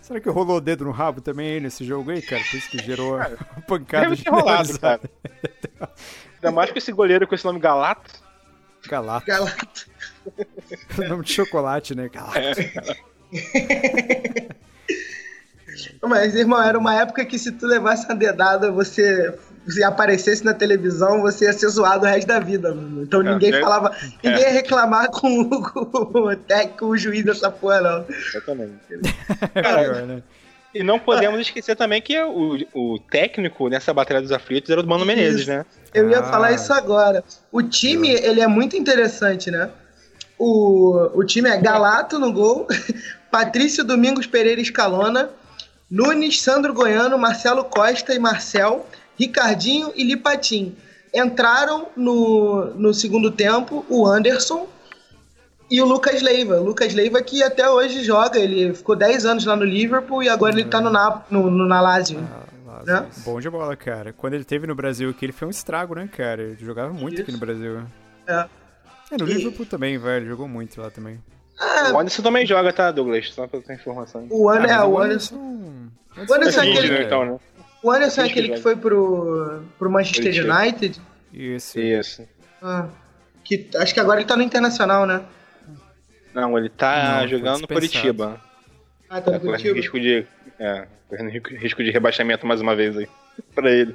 [0.00, 2.42] Será que rolou o dedo no rabo também aí nesse jogo aí, cara?
[2.44, 3.30] Por isso que gerou a
[3.66, 5.00] pancada deve ter rolado, cara.
[6.36, 8.22] Ainda mais com esse goleiro com esse nome Galato.
[8.86, 9.26] Galato.
[9.26, 9.86] Galato.
[11.08, 12.08] nome de chocolate, né?
[12.08, 12.38] Galato.
[12.38, 12.64] É.
[16.02, 19.34] Mas, irmão, era uma época que se tu levasse uma dedada, você
[19.66, 23.02] se aparecesse na televisão, você ia ser zoado o resto da vida, mano.
[23.02, 23.94] Então é, ninguém é, falava.
[23.96, 24.28] É.
[24.28, 28.04] Ninguém ia reclamar com, com, o técnico, o juiz dessa porra, não.
[28.08, 28.72] Exatamente.
[29.54, 30.22] Cara, né?
[30.74, 34.86] E não podemos esquecer também que o, o técnico nessa Batalha dos Aflitos era o
[34.86, 35.50] Mano Menezes, isso.
[35.50, 35.64] né?
[35.94, 36.24] Eu ia ah.
[36.24, 37.22] falar isso agora.
[37.52, 39.70] O time, ele é muito interessante, né?
[40.38, 42.66] O, o time é Galato no gol,
[43.30, 45.30] Patrício Domingos Pereira Escalona,
[45.90, 48.86] Nunes, Sandro Goiano, Marcelo Costa e Marcel.
[49.18, 50.76] Ricardinho e Lipatim.
[51.12, 54.66] Entraram no, no segundo tempo o Anderson
[55.70, 56.60] e o Lucas Leiva.
[56.60, 60.28] O Lucas Leiva que até hoje joga, ele ficou 10 anos lá no Liverpool e
[60.28, 62.18] agora ele tá no, na, no, no na Lazio.
[62.68, 63.06] Ah, né?
[63.24, 64.12] Bom de bola, cara.
[64.12, 66.42] Quando ele teve no Brasil aqui, ele foi um estrago, né, cara?
[66.42, 67.22] Ele jogava muito Isso.
[67.22, 67.82] aqui no Brasil.
[68.26, 68.46] É.
[69.14, 69.34] É, no e...
[69.34, 70.26] Liverpool também, velho.
[70.26, 71.20] Jogou muito lá também.
[71.58, 73.32] Ah, o Anderson também joga, tá, Douglas?
[73.32, 74.26] Só pra ter informação.
[74.28, 75.36] O, An ah, é, o Anderson.
[75.36, 77.04] O Anderson é, aquele.
[77.04, 77.38] Então, né?
[77.82, 81.00] O Anderson é aquele que foi pro, pro Manchester United?
[81.32, 81.78] Isso.
[81.78, 82.22] Isso.
[82.60, 82.88] Ah,
[83.44, 85.22] que, acho que agora ele tá no Internacional, né?
[86.32, 88.40] Não, ele tá Não, jogando no Curitiba.
[89.08, 89.74] Ah, tá no é, Curitiba?
[89.74, 90.26] Risco de,
[90.58, 90.88] é,
[91.60, 93.08] risco de rebaixamento mais uma vez aí.
[93.54, 93.94] pra ele.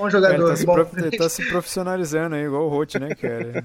[0.00, 0.38] Bom jogador.
[0.38, 0.96] Cara, ele, tá prof...
[0.96, 3.62] ele, tá se profissionalizando aí, igual o Roth, né, cara?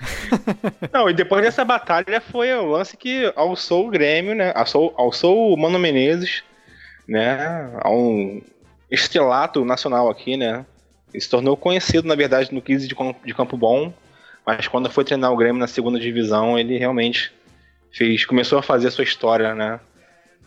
[0.90, 4.50] Não, e depois dessa batalha foi o lance que alçou o Grêmio, né?
[4.56, 6.42] Alçou, alçou o Mano Menezes
[7.06, 8.40] né, a um
[8.90, 10.64] estrelato nacional aqui, né?
[11.12, 13.92] Ele se tornou conhecido, na verdade, no 15 de, de Campo Bom,
[14.46, 17.30] mas quando foi treinar o Grêmio na segunda divisão, ele realmente
[17.92, 19.78] fez, começou a fazer a sua história, né?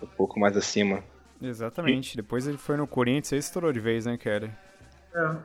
[0.01, 1.03] Um pouco mais acima.
[1.41, 2.13] Exatamente.
[2.13, 2.17] E...
[2.17, 4.49] Depois ele foi no Corinthians e estourou de vez, né, cara?
[5.13, 5.35] É.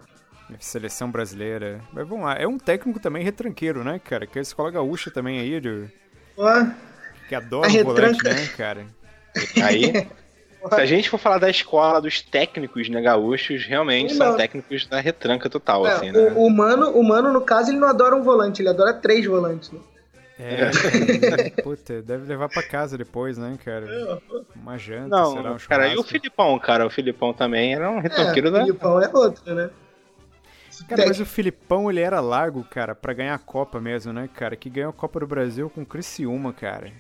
[0.59, 1.81] Seleção brasileira.
[1.93, 4.27] Mas vamos lá, é um técnico também retranqueiro, né, cara?
[4.27, 5.89] Que é a escola gaúcha também aí, de...
[7.29, 8.87] Que adora o volante, né, cara?
[9.63, 10.09] Aí,
[10.69, 14.27] Se a gente for falar da escola dos técnicos, né, gaúchos, realmente não.
[14.27, 16.33] são técnicos da retranca total, é, assim, né?
[16.35, 19.25] O, o, mano, o Mano, no caso, ele não adora um volante, ele adora três
[19.25, 19.79] volantes, né?
[20.43, 23.87] É, puta, deve levar pra casa depois, né, cara?
[24.57, 26.87] Uma janta, não, será um Cara, e o Filipão, cara?
[26.87, 28.59] O Filipão também era um retranqueiro é, da...
[28.63, 29.71] O Filipão é outro, né?
[30.89, 34.57] Cara, mas o Filipão, ele era largo, cara, para ganhar a Copa mesmo, né, cara?
[34.57, 36.91] Que ganhou a Copa do Brasil com o Criciúma, cara.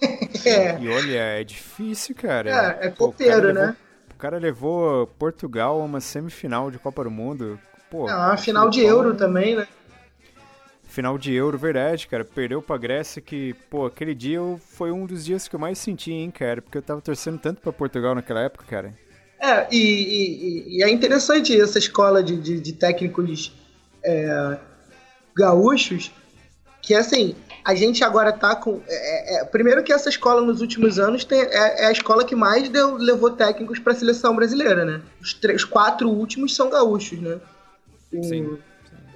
[0.44, 0.78] É.
[0.78, 2.78] E olha, é difícil, cara.
[2.82, 3.60] É, é copeiro, né?
[3.60, 3.76] Levou,
[4.10, 7.58] o cara levou Portugal a uma semifinal de Copa do Mundo.
[7.90, 9.66] Pô, é, uma final de Euro também, né?
[10.94, 12.24] Final de Euro, verdade, cara.
[12.24, 16.12] Perdeu pra Grécia que, pô, aquele dia foi um dos dias que eu mais senti,
[16.12, 16.62] hein, cara.
[16.62, 18.94] Porque eu tava torcendo tanto pra Portugal naquela época, cara.
[19.40, 23.52] É, e, e, e é interessante essa escola de, de, de técnicos
[24.04, 24.56] é,
[25.36, 26.12] gaúchos,
[26.80, 27.34] que assim,
[27.64, 28.80] a gente agora tá com.
[28.86, 32.24] É, é, é, primeiro que essa escola nos últimos anos tem, é, é a escola
[32.24, 35.02] que mais deu, levou técnicos para a seleção brasileira, né?
[35.20, 37.40] Os, três, quatro últimos são gaúchos, né?
[38.12, 38.58] O, sim,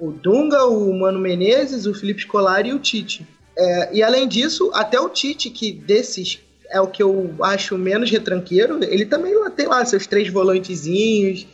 [0.00, 3.26] o Dunga, o Mano Menezes, o Felipe Scolari e o Tite.
[3.56, 6.40] É, e além disso, até o Tite, que desses
[6.70, 11.46] é o que eu acho menos retranqueiro, ele também lá, tem lá seus três volantezinhos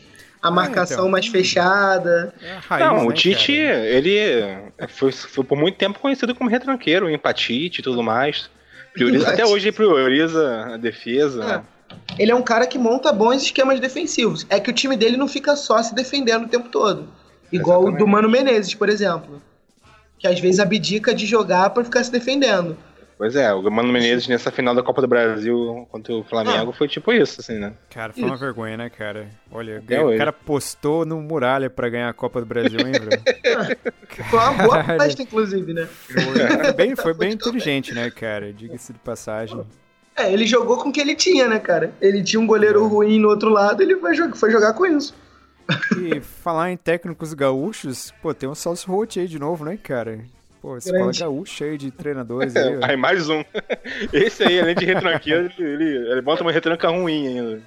[0.45, 1.11] a marcação é, então.
[1.11, 2.34] mais fechada.
[2.42, 3.86] É raiz, não, né, o Tite, cara?
[3.86, 4.18] ele
[4.88, 8.51] foi, foi, por muito tempo conhecido como retranqueiro, empatite e tudo mais.
[8.92, 11.64] Prioriza, até hoje ele prioriza a defesa.
[11.70, 12.22] É.
[12.22, 14.47] Ele é um cara que monta bons esquemas defensivos.
[14.51, 17.09] É que o time dele não fica só se defendendo o tempo todo.
[17.55, 18.02] Igual Exatamente.
[18.02, 19.40] o do Mano Menezes, por exemplo.
[20.18, 22.76] Que às vezes abdica de jogar para ficar se defendendo.
[23.16, 26.74] Pois é, o Mano Menezes nessa final da Copa do Brasil contra o Flamengo ah.
[26.74, 27.72] foi tipo isso, assim, né?
[27.88, 29.28] Cara, foi uma vergonha, né, cara?
[29.52, 33.11] Olha, o cara postou no Muralha pra ganhar a Copa do Brasil, hein, bro?
[34.28, 35.86] foi uma boa festa, inclusive, né?
[35.86, 38.52] Foi bem, foi bem inteligente, né, cara?
[38.52, 39.64] Diga-se de passagem.
[40.16, 41.92] É, ele jogou com o que ele tinha, né, cara?
[42.00, 42.88] Ele tinha um goleiro é.
[42.88, 45.14] ruim no outro lado, ele foi jogar, foi jogar com isso.
[45.98, 50.24] E falar em técnicos gaúchos, pô, tem um Salso Roth aí de novo, né, cara?
[50.60, 51.20] Pô, escola Grande.
[51.20, 52.56] gaúcha aí de treinadores.
[52.56, 53.44] Aí, aí, mais um.
[54.10, 57.62] Esse aí, além de retranqueiro, ele, ele, ele, bota uma retranca ruim ainda.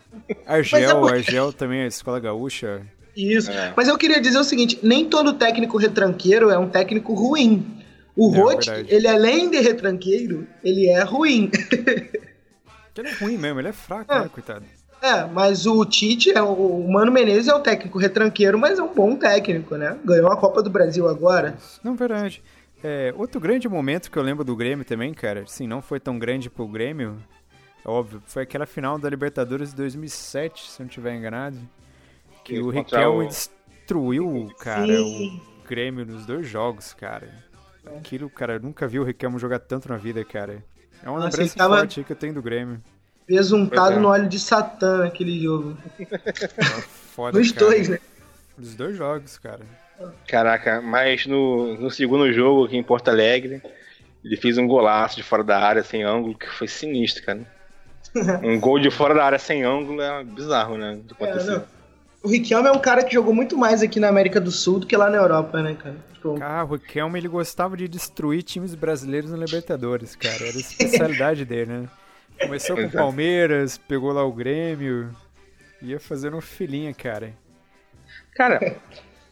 [0.48, 1.12] Argel, é.
[1.12, 2.82] Argel também, a escola gaúcha.
[3.16, 3.52] Isso.
[3.52, 3.72] É.
[3.78, 7.66] Mas eu queria dizer o seguinte: nem todo técnico retranqueiro é um técnico ruim.
[8.16, 11.52] O é, Roth, ele além de retranqueiro, ele é ruim.
[12.98, 14.22] ele é ruim mesmo, ele é fraco, é.
[14.22, 14.66] né, coitado.
[15.02, 18.94] É, mas o Tite, é, o Mano Menezes é um técnico retranqueiro, mas é um
[18.94, 19.98] bom técnico, né?
[20.04, 21.56] Ganhou a Copa do Brasil agora.
[21.84, 22.44] Não, verdade.
[22.84, 26.18] É, outro grande momento que eu lembro do Grêmio também, cara, sim, não foi tão
[26.18, 27.18] grande pro Grêmio,
[27.84, 31.58] é óbvio, foi aquela final da Libertadores de 2007, se eu não estiver enganado,
[32.44, 33.28] que o Riquelme o...
[33.28, 35.42] destruiu, cara, sim.
[35.64, 37.30] o Grêmio nos dois jogos, cara.
[37.98, 40.64] Aquilo, cara, eu nunca vi o Riquelme jogar tanto na vida, cara.
[41.02, 41.78] É uma Nossa, lembrança tava...
[41.78, 42.82] forte que eu tenho do Grêmio.
[43.28, 44.00] Besuntado é.
[44.00, 45.78] no óleo de Satã aquele jogo.
[47.14, 47.66] Foda, Dos cara.
[47.66, 48.00] dois, né?
[48.58, 49.62] Dos dois jogos, cara.
[50.28, 53.62] Caraca, mas no, no segundo jogo aqui em Porto Alegre,
[54.24, 57.42] ele fez um golaço de fora da área sem ângulo que foi sinistro, cara.
[58.44, 61.00] um gol de fora da área sem ângulo é bizarro, né?
[61.04, 61.62] De é,
[62.24, 64.88] o Riquelme é um cara que jogou muito mais aqui na América do Sul do
[64.88, 65.96] que lá na Europa, né, cara?
[66.14, 66.38] Tipo...
[66.38, 70.36] Cara, o Riquelme ele gostava de destruir times brasileiros no Libertadores, cara.
[70.36, 71.90] Era a especialidade dele, né?
[72.42, 75.10] Começou com o Palmeiras, pegou lá o Grêmio,
[75.82, 77.34] ia fazendo filinha, cara.
[78.36, 78.78] Cara,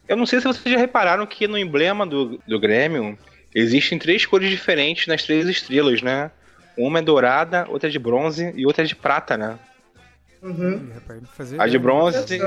[0.08, 3.18] eu não sei se vocês já repararam que no emblema do, do Grêmio
[3.54, 6.32] existem três cores diferentes nas três estrelas, né?
[6.78, 9.58] Uma é dourada, outra é de bronze e outra é de prata, né?
[10.42, 10.92] Uhum.
[11.58, 12.40] A de bronze.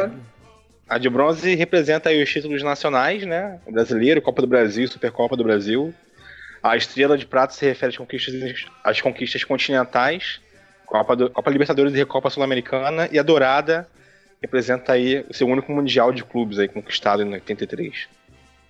[0.89, 3.61] A de bronze representa os títulos nacionais, né?
[3.67, 5.95] O brasileiro, Copa do Brasil, Supercopa do Brasil.
[6.63, 10.41] A estrela de prata se refere às conquistas, às conquistas continentais,
[10.89, 13.09] Copa, do, Copa Libertadores e Copa Sul-Americana.
[13.13, 13.89] E a dourada
[14.41, 18.09] representa aí o seu único mundial de clubes aí conquistado em 83.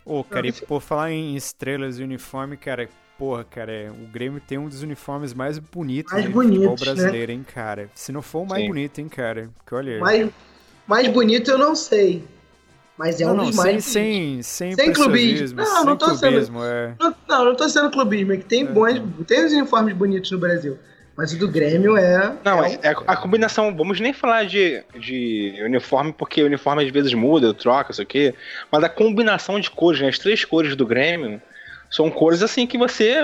[0.04, 2.88] Ô, oh, cara, e por falar em estrelas e uniforme, cara,
[3.18, 6.94] porra, cara, é, o Grêmio tem um dos uniformes mais bonitos mais bonitos, né?
[6.94, 7.38] brasileiro, né?
[7.38, 7.90] hein, cara.
[7.94, 8.68] Se não for o mais Sim.
[8.68, 9.50] bonito, hein, cara.
[9.58, 9.98] Porque olha.
[10.00, 10.30] Mais,
[10.86, 12.24] mais bonito eu não sei.
[12.96, 13.84] Mas é não, um dos não, mais.
[13.84, 15.60] Sem, sem, sem, sem clubismo.
[15.60, 16.64] Não, não tô clubismo, sendo.
[16.64, 16.94] É...
[16.98, 18.32] Não, não, não tô sendo clubismo.
[18.32, 20.78] É que tem, é, bons, tem os uniformes bonitos no Brasil.
[21.18, 22.32] Mas o do Grêmio é.
[22.44, 23.74] Não, é, é a combinação.
[23.76, 28.32] Vamos nem falar de, de uniforme, porque o uniforme às vezes muda, troca, isso aqui.
[28.70, 30.06] Mas a combinação de cores, né?
[30.06, 31.42] As três cores do Grêmio
[31.90, 33.16] são cores assim que você,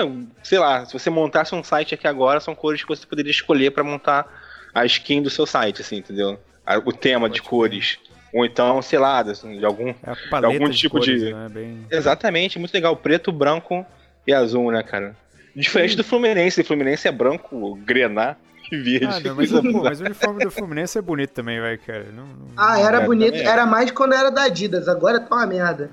[0.42, 3.70] sei lá, se você montasse um site aqui agora, são cores que você poderia escolher
[3.70, 4.26] para montar
[4.74, 6.36] a skin do seu site, assim, entendeu?
[6.84, 8.00] O tema de cores.
[8.32, 11.10] Ou então, sei lá, de algum, é de algum tipo de.
[11.12, 11.32] Cores, de...
[11.32, 11.48] Né?
[11.48, 11.86] Bem...
[11.88, 12.96] Exatamente, muito legal.
[12.96, 13.86] Preto, branco
[14.26, 15.14] e azul, né, cara?
[15.54, 16.60] Diferente do Fluminense.
[16.60, 18.36] O Fluminense é branco, grená
[18.70, 19.06] e verde.
[19.06, 22.06] Ah, não, mas, pô, mas, o uniforme do Fluminense é bonito também, vai, cara.
[22.14, 22.46] Não, não...
[22.56, 23.36] Ah, era é, bonito.
[23.36, 23.44] É.
[23.44, 24.88] Era mais quando era da Adidas.
[24.88, 25.90] Agora tá uma merda.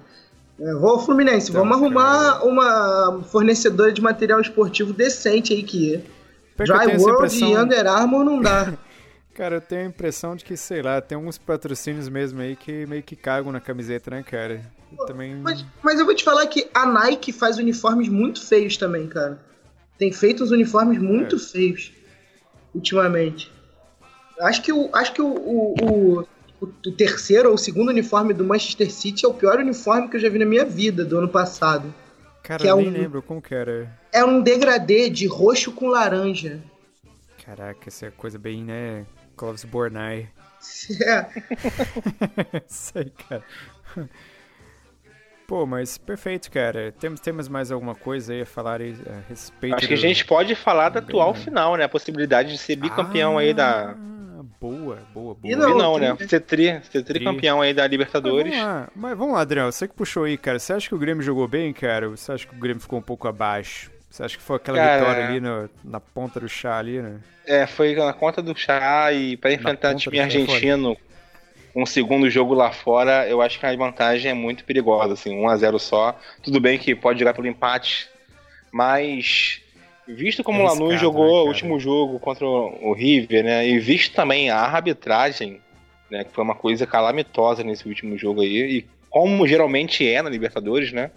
[0.59, 1.49] É, vou ao Fluminense.
[1.49, 2.45] Então, Vamos arrumar cara.
[2.45, 6.03] uma fornecedora de material esportivo decente aí que
[6.57, 7.49] Dry World impressão...
[7.49, 8.74] e Under Armour não dá.
[9.34, 12.86] Cara, eu tenho a impressão de que, sei lá, tem alguns patrocínios mesmo aí que
[12.86, 14.62] meio que cagam na camiseta, né, cara?
[15.07, 15.36] também...
[15.36, 19.39] Mas, mas eu vou te falar que a Nike faz uniformes muito feios também, cara
[20.02, 21.39] tem feito uns uniformes muito é.
[21.39, 21.93] feios
[22.74, 23.52] ultimamente.
[24.39, 26.28] Acho que, o, acho que o, o, o,
[26.60, 30.20] o, terceiro ou o segundo uniforme do Manchester City é o pior uniforme que eu
[30.20, 31.93] já vi na minha vida do ano passado.
[32.41, 33.95] Cara, eu é nem um, lembro como que era.
[34.12, 36.60] É um degradê de roxo com laranja.
[37.45, 39.06] Caraca, essa é coisa bem, né?
[39.38, 40.30] Clóvis Bornai.
[41.06, 41.28] É.
[42.68, 43.43] Sei, cara.
[45.52, 46.93] Pô, mas perfeito, cara.
[46.97, 49.76] Temos, temos mais alguma coisa aí a falar aí a respeito?
[49.76, 51.84] Acho que a gente pode falar da atual final, né?
[51.84, 53.93] A possibilidade de ser bicampeão ah, aí da.
[54.62, 55.38] Boa, boa, boa.
[55.43, 56.16] E não, e não né?
[56.26, 58.54] Ser, tri, ser tricampeão aí da Libertadores.
[58.54, 58.89] Mas vamos, lá.
[58.95, 59.70] mas vamos lá, Adriano.
[59.74, 60.58] Você que puxou aí, cara.
[60.58, 62.08] Você acha que o Grêmio jogou bem, cara?
[62.08, 63.91] Ou você acha que o Grêmio ficou um pouco abaixo?
[64.10, 67.20] Você acha que foi aquela cara, vitória ali no, na ponta do chá ali, né?
[67.45, 70.95] É, foi na conta do chá e para enfrentar o time argentino
[71.76, 75.49] um segundo jogo lá fora, eu acho que a vantagem é muito perigosa, assim, 1
[75.49, 76.17] a 0 só.
[76.41, 78.09] Tudo bem que pode jogar pelo empate,
[78.72, 79.61] mas
[80.07, 83.80] visto como é o Lanús jogou né, o último jogo contra o River, né, e
[83.80, 85.61] visto também a arbitragem,
[86.09, 90.30] né, que foi uma coisa calamitosa nesse último jogo aí, e como geralmente é na
[90.30, 91.11] Libertadores, né?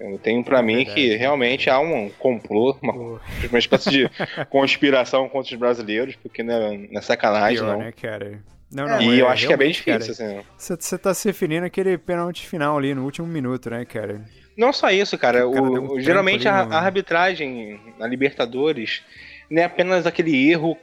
[0.00, 2.92] Eu tenho para é mim que realmente há um complô, uma,
[3.50, 4.10] uma espécie de
[4.48, 7.78] conspiração contra os brasileiros, porque não é, não é sacanagem, Pior, não.
[7.78, 8.40] Né, cara?
[8.70, 10.76] Não, não, e é, eu acho que é bem difícil, cara, assim.
[10.78, 14.22] Você tá se referindo àquele pênalti final ali no último minuto, né, cara?
[14.56, 15.48] Não só isso, cara.
[15.48, 19.02] O, o geralmente a, a, arbitragem na Libertadores
[19.48, 20.76] não é apenas aquele erro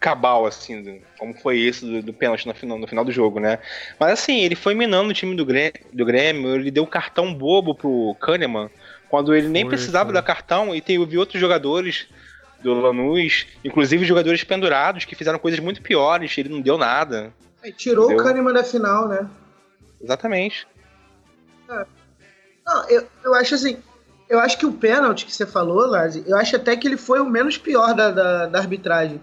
[0.00, 3.58] cabal, assim, como foi esse do, do pênalti no final, no final do jogo, né?
[4.00, 7.32] Mas assim, ele foi minando o time do Grêmio, do Grêmio ele deu um cartão
[7.32, 8.68] bobo pro Kahneman,
[9.08, 10.14] quando ele nem foi, precisava foi.
[10.14, 12.08] dar cartão, e tem, eu vi outros jogadores
[12.62, 17.32] do Lanús, inclusive jogadores pendurados, que fizeram coisas muito piores, ele não deu nada.
[17.62, 18.24] É, tirou entendeu?
[18.24, 19.28] o Kahneman da final, né?
[20.00, 20.66] Exatamente.
[21.68, 21.86] É.
[22.66, 23.76] Não, eu, eu acho assim,
[24.28, 27.20] eu acho que o pênalti que você falou, Lazi, eu acho até que ele foi
[27.20, 29.20] o menos pior da, da, da arbitragem.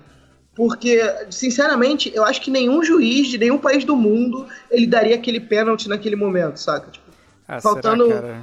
[0.56, 5.40] Porque, sinceramente, eu acho que nenhum juiz de nenhum país do mundo ele daria aquele
[5.40, 6.92] pênalti naquele momento, saca?
[6.92, 7.06] Tipo,
[7.48, 8.08] ah, faltando.
[8.08, 8.42] Será,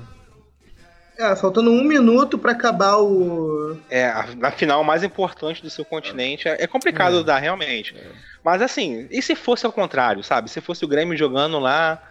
[1.19, 3.79] é, faltando um minuto para acabar o.
[3.91, 6.49] É, a, final mais importante do seu continente.
[6.49, 7.25] É, é complicado é.
[7.25, 7.95] dar, realmente.
[7.97, 8.03] É.
[8.45, 10.51] Mas assim, e se fosse ao contrário, sabe?
[10.51, 12.03] Se fosse o Grêmio jogando lá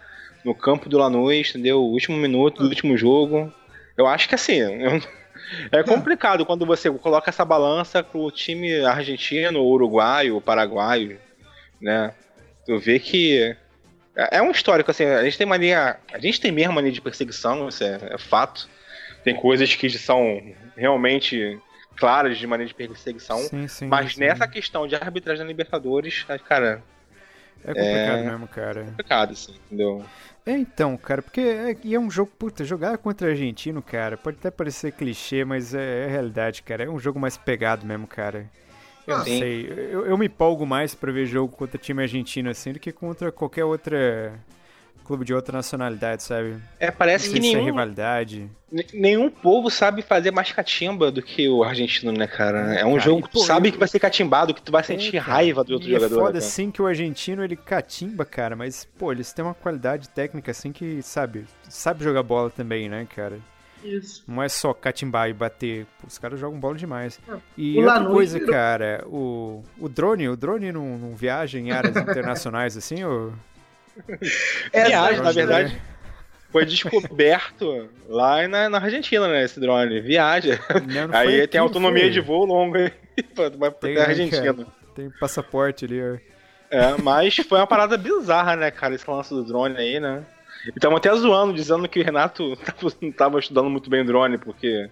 [0.44, 1.80] no campo do Lanús, entendeu?
[1.80, 3.52] O último minuto do último jogo.
[3.96, 4.60] Eu acho que assim.
[5.70, 11.20] Eu é complicado quando você coloca essa balança pro time argentino, uruguaio, paraguaio,
[11.80, 12.12] né?
[12.64, 13.56] Tu vê que
[14.16, 15.98] é, é um histórico, assim, a gente tem mania.
[16.12, 18.68] A gente tem mesmo mania de perseguição, isso é, é fato.
[19.26, 20.40] Tem coisas que são
[20.76, 21.58] realmente
[21.96, 23.38] claras de mania de perseguição.
[23.38, 24.20] Sim, sim, mas sim.
[24.20, 26.80] nessa questão de arbitragem na Libertadores, cara.
[27.64, 28.22] É complicado é...
[28.22, 28.80] mesmo, cara.
[28.82, 30.04] É complicado, assim, entendeu?
[30.46, 34.48] É, então, cara, porque é, é um jogo, puta, jogar contra argentino, cara, pode até
[34.48, 36.84] parecer clichê, mas é, é realidade, cara.
[36.84, 38.48] É um jogo mais pegado mesmo, cara.
[39.08, 42.48] Eu ah, não sei, eu, eu, me empolgo mais pra ver jogo contra time argentino
[42.48, 44.38] assim do que contra qualquer outra
[45.06, 46.56] clube de outra nacionalidade, sabe?
[46.78, 47.64] É, parece que nenhum...
[47.64, 48.50] rivalidade.
[48.92, 52.74] Nenhum povo sabe fazer mais catimba do que o argentino, né, cara?
[52.74, 54.84] É um cara, jogo que tu sabe que vai ser catimbado, que tu vai é,
[54.84, 56.14] sentir é, raiva do outro e jogador.
[56.14, 59.54] É foda, né, assim, que o argentino, ele catimba, cara, mas, pô, eles têm uma
[59.54, 63.38] qualidade técnica, assim, que, sabe, sabe jogar bola também, né, cara?
[63.84, 64.24] Isso.
[64.26, 65.86] Não é só catimbar e bater.
[66.00, 67.20] Pô, os caras jogam bola demais.
[67.28, 71.96] Ah, e outra coisa, cara, o, o drone, o drone não, não viaja em áreas
[71.96, 73.32] internacionais assim, ou...
[74.72, 75.82] É, Viagem, na verdade.
[76.50, 79.44] Foi descoberto lá na, na Argentina, né?
[79.44, 80.00] Esse drone.
[80.00, 80.58] Viaja.
[80.86, 82.10] Não, não aí tem autonomia foi.
[82.10, 82.92] de voo longa aí.
[83.58, 84.66] Vai pra né, Argentina.
[84.94, 86.16] Tem passaporte ali, ó.
[86.70, 88.94] É, mas foi uma parada bizarra, né, cara?
[88.94, 90.24] Esse lance do drone aí, né?
[90.64, 92.56] E estamos até zoando, dizendo que o Renato
[93.00, 94.90] não tava estudando muito bem drone, porque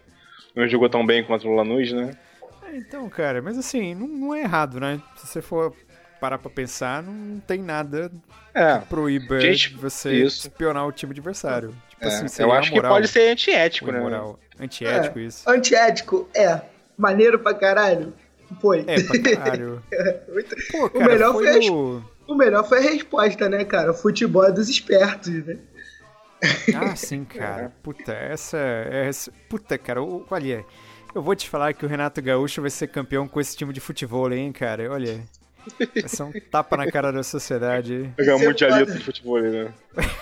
[0.55, 2.17] não jogou tão bem contra o Lanús, né?
[2.63, 5.01] É, então, cara, mas assim, não, não é errado, né?
[5.17, 5.75] Se você for
[6.25, 8.11] parar pra pensar, não tem nada
[8.55, 8.79] é.
[8.79, 10.49] que proíba Gente, você isso.
[10.49, 11.75] espionar o time adversário.
[11.91, 12.09] Tipo é.
[12.09, 14.01] assim, eu acho moral, que pode ser antiético, né?
[14.01, 14.39] Moral.
[14.59, 15.23] Antiético, é.
[15.23, 15.51] isso.
[15.51, 16.63] Antiético, é.
[16.97, 18.15] Maneiro pra caralho.
[18.59, 18.87] Foi.
[18.87, 19.83] É, pra caralho.
[20.73, 22.03] Pô, cara, o, melhor foi, foi o...
[22.27, 23.91] o melhor foi a resposta, né, cara?
[23.91, 25.59] O futebol é dos espertos, né?
[26.75, 27.71] Ah, sim, cara.
[27.83, 29.11] Puta, essa é.
[29.47, 30.65] Puta, cara, olha.
[31.15, 33.81] Eu vou te falar que o Renato Gaúcho vai ser campeão com esse time de
[33.81, 34.91] futebol, hein, cara?
[34.91, 35.23] Olha.
[35.79, 38.11] Vai ser um tapa na cara da sociedade.
[38.19, 39.73] Ganhar um mundialito de futebol, né?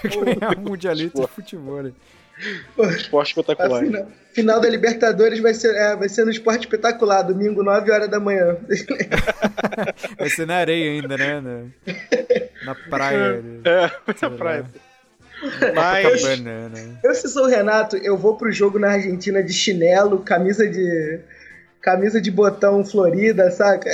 [0.04, 1.92] Ganhar um mundialito de futebol.
[2.96, 3.84] Esporte espetacular.
[3.84, 8.08] Final, final, da Libertadores vai ser, é, vai ser no esporte espetacular, domingo, 9 horas
[8.08, 8.56] da manhã.
[10.18, 11.40] vai ser na areia ainda, né?
[11.40, 13.44] Na, na praia.
[13.64, 13.90] É,
[14.22, 14.66] na praia.
[15.74, 16.22] Mas
[17.02, 21.18] eu, se sou o Renato, eu vou pro jogo na Argentina de chinelo, camisa de
[21.82, 23.90] camisa de botão florida, saca?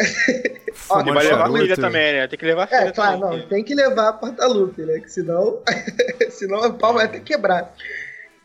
[0.91, 2.28] Ó, vai levar a filha também, né?
[2.28, 3.39] Tem que levar a filha É, claro, também.
[3.41, 5.01] não, tem que levar a porta-lupe, né?
[5.01, 5.62] Que senão,
[6.30, 7.74] senão o pau vai até quebrar.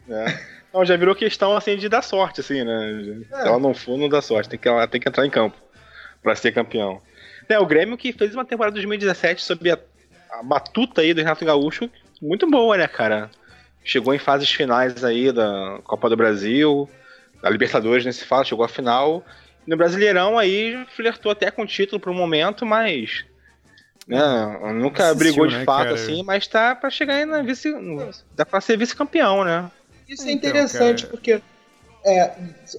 [0.09, 0.53] É.
[0.73, 3.25] Não, já virou questão assim de dar sorte, assim, né?
[3.31, 3.41] É.
[3.41, 4.49] Se ela não for, não dá sorte.
[4.49, 5.55] Tem que, ela tem que entrar em campo
[6.23, 7.01] pra ser campeão.
[7.47, 9.77] É, o Grêmio que fez uma temporada de 2017 sob a,
[10.31, 11.89] a batuta aí do Renato Gaúcho,
[12.21, 13.29] muito boa, né, cara?
[13.83, 16.89] Chegou em fases finais aí da Copa do Brasil,
[17.43, 19.23] da Libertadores, nem se fala, chegou à final.
[19.67, 23.25] No Brasileirão aí flertou até com o título por um momento, mas
[24.07, 24.19] né,
[24.73, 25.95] nunca Assistiu, brigou de né, fato cara?
[25.95, 27.73] assim, mas tá para chegar aí na vice,
[28.33, 29.69] dá para ser vice-campeão, né?
[30.07, 31.41] Isso é então, interessante porque
[32.05, 32.31] é,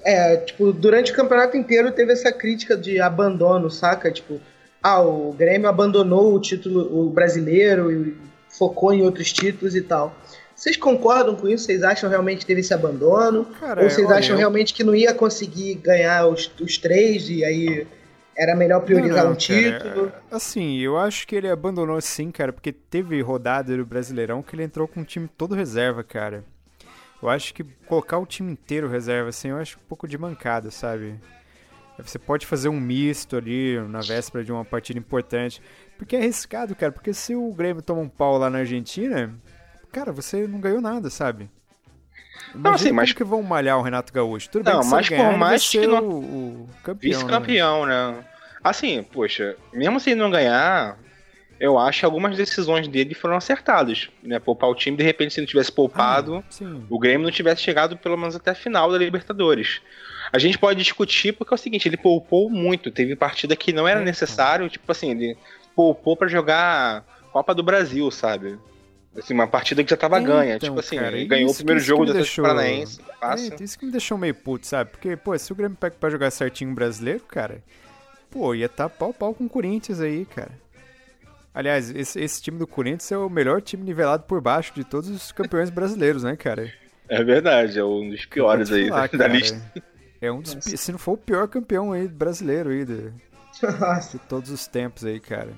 [0.03, 4.11] é, tipo, durante o campeonato inteiro teve essa crítica de abandono, saca?
[4.11, 4.41] Tipo,
[4.83, 8.17] ah, o Grêmio abandonou o título o brasileiro e
[8.49, 10.15] focou em outros títulos e tal.
[10.55, 11.65] Vocês concordam com isso?
[11.65, 13.45] Vocês acham realmente que teve esse abandono?
[13.59, 14.39] Cara, Ou vocês acham eu...
[14.39, 17.87] realmente que não ia conseguir ganhar os, os três e aí
[18.37, 20.11] era melhor priorizar não, não, um título.
[20.11, 24.55] Cara, assim, eu acho que ele abandonou sim, cara, porque teve rodada do Brasileirão que
[24.55, 26.45] ele entrou com um time todo reserva, cara.
[27.23, 30.71] Eu acho que colocar o time inteiro reserva, assim, eu acho um pouco de mancada,
[30.71, 31.19] sabe?
[31.99, 35.63] Você pode fazer um misto ali na véspera de uma partida importante.
[35.97, 36.91] Porque é arriscado, cara.
[36.91, 39.33] Porque se o Grêmio toma um pau lá na Argentina,
[39.95, 41.49] cara, você não ganhou nada, sabe?
[42.49, 44.51] Imagina não, assim, mas que vão malhar o Renato Gaúcho.
[44.51, 46.05] Tudo não, bem que mas ganhar, por mais que não...
[46.05, 47.13] o, o campeão.
[47.13, 48.13] Vice-campeão, né?
[48.13, 48.25] né?
[48.63, 50.99] Assim, poxa, mesmo se ele não ganhar,
[51.61, 54.09] eu acho que algumas decisões dele foram acertadas.
[54.23, 54.41] Né?
[54.41, 57.97] Poupar o time, de repente, se não tivesse poupado, ah, o Grêmio não tivesse chegado
[57.97, 59.81] pelo menos até a final da Libertadores.
[60.33, 62.91] A gente pode discutir porque é o seguinte, ele poupou muito.
[62.91, 65.37] Teve partida que não era é, necessário, tipo assim, ele
[65.77, 68.59] poupou para jogar Copa do Brasil, sabe?
[69.17, 70.59] Assim, uma partida que já tava então, ganha.
[70.59, 73.01] Tipo assim, cara, ele ganhou o primeiro jogo do Atlético Paranaense.
[73.23, 74.91] É, isso que me deixou meio puto, sabe?
[74.91, 77.63] Porque, pô, se o Grêmio pega pra jogar certinho brasileiro, cara,
[78.31, 80.51] pô, ia estar tá pau pau com o Corinthians aí, cara.
[81.55, 85.09] Aliás, esse, esse time do Corinthians é o melhor time nivelado por baixo de todos
[85.09, 86.73] os campeões brasileiros, né, cara?
[87.09, 89.63] É verdade, é um dos piores aí falar, da, da lista.
[90.21, 93.13] É um dos, se não for o pior campeão aí brasileiro aí de,
[94.11, 95.51] de todos os tempos aí, cara.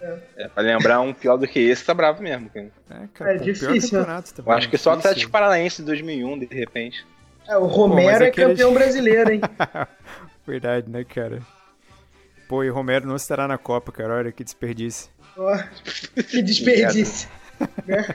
[0.00, 0.18] É.
[0.36, 2.50] é, pra lembrar um pior do que esse, tá bravo mesmo.
[2.50, 2.70] Cara.
[2.90, 4.06] É, cara, é difícil.
[4.06, 4.22] Né?
[4.44, 7.06] Eu acho que só o Atlético Paranaense de 2001, de repente.
[7.48, 8.48] É, o Romero Pô, é aquele...
[8.48, 9.40] campeão brasileiro, hein?
[10.46, 11.40] Verdade, né, cara?
[12.48, 14.14] Pô, e o Romero não estará na Copa, cara.
[14.14, 15.10] Olha que desperdício.
[15.36, 17.28] Oh, que desperdício.
[17.86, 18.14] né?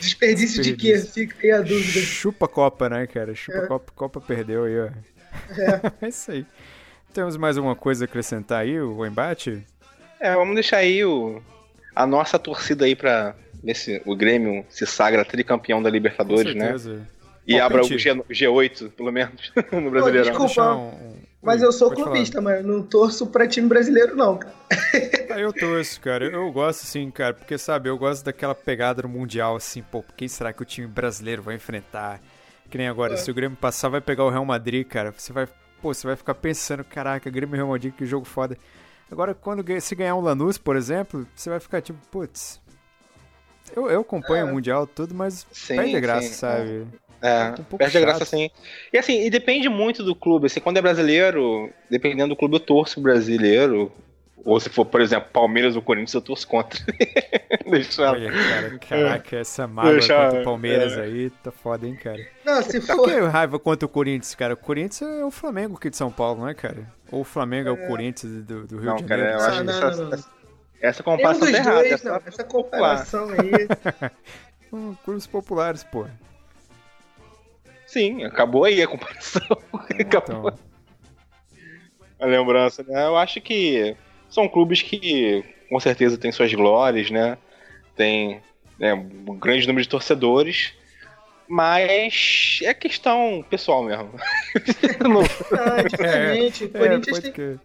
[0.00, 0.98] Desperdício, de quê?
[0.98, 2.00] Fica aí a dúvida.
[2.00, 3.34] Chupa Copa, né, cara?
[3.34, 3.66] Chupa é.
[3.66, 4.86] Copa, Copa perdeu aí, ó.
[4.86, 5.92] É.
[6.06, 6.46] é isso aí.
[7.12, 9.64] Temos mais alguma coisa a acrescentar aí, o embate?
[10.20, 11.42] É, vamos deixar aí o,
[11.94, 16.74] a nossa torcida aí pra ver se o Grêmio se sagra tricampeão da Libertadores, né?
[17.46, 20.32] E abra o G, G8, pelo menos, no Brasileirão.
[20.32, 24.54] Pô, desculpa, um, mas eu sou clubista, mas não torço pra time brasileiro, não, cara.
[25.30, 26.24] Ah, eu torço, cara.
[26.24, 30.26] Eu gosto, sim, cara, porque, sabe, eu gosto daquela pegada no Mundial, assim, pô, quem
[30.26, 32.20] será que o time brasileiro vai enfrentar?
[32.68, 33.16] Que nem agora, é.
[33.16, 35.12] se o Grêmio passar, vai pegar o Real Madrid, cara.
[35.16, 35.46] Você vai,
[35.80, 38.58] pô, você vai ficar pensando, caraca, Grêmio e Real Madrid, que jogo foda.
[39.10, 42.60] Agora, quando se ganhar um Lanús, por exemplo, você vai ficar tipo, putz.
[43.74, 44.50] Eu, eu acompanho é.
[44.50, 46.34] o Mundial tudo, mas sim, perde a graça, sim.
[46.34, 46.86] sabe?
[47.22, 48.02] É, um perde chato.
[48.02, 48.50] a graça sim.
[48.92, 50.46] E assim, e depende muito do clube.
[50.46, 53.92] Assim, quando é brasileiro, dependendo do clube, eu torço brasileiro.
[54.44, 56.78] Ou se for, por exemplo, Palmeiras ou Corinthians, eu torço contra.
[57.68, 61.02] Deixa Olha, cara, caraca, essa mágoa Deixa, contra o Palmeiras é.
[61.02, 62.24] aí tá foda, hein, cara.
[62.44, 62.96] Não, se for...
[62.96, 64.54] Por que raiva contra o Corinthians, cara?
[64.54, 66.86] O Corinthians é o Flamengo aqui de São Paulo, não é, cara?
[67.10, 69.38] Ou o Flamengo é, é o Corinthians do, do Rio não, de Janeiro?
[69.38, 70.30] Cara, eu acho não, que essa, essa,
[70.80, 71.88] essa comparação tá errada.
[71.88, 74.10] Essa, essa comparação aí...
[75.04, 76.06] Clubes populares, pô.
[77.86, 79.42] Sim, acabou aí a comparação.
[79.98, 80.20] Então.
[80.20, 80.58] acabou.
[82.18, 83.06] A lembrança, né?
[83.06, 83.96] Eu acho que
[84.28, 87.36] são clubes que com certeza têm suas glórias, né?
[87.96, 88.40] Tem
[88.78, 90.72] né, um grande número de torcedores,
[91.48, 94.10] mas é questão pessoal mesmo.
[95.52, 96.64] ah, diferente.
[96.64, 97.60] É, o, Corinthians é, tem,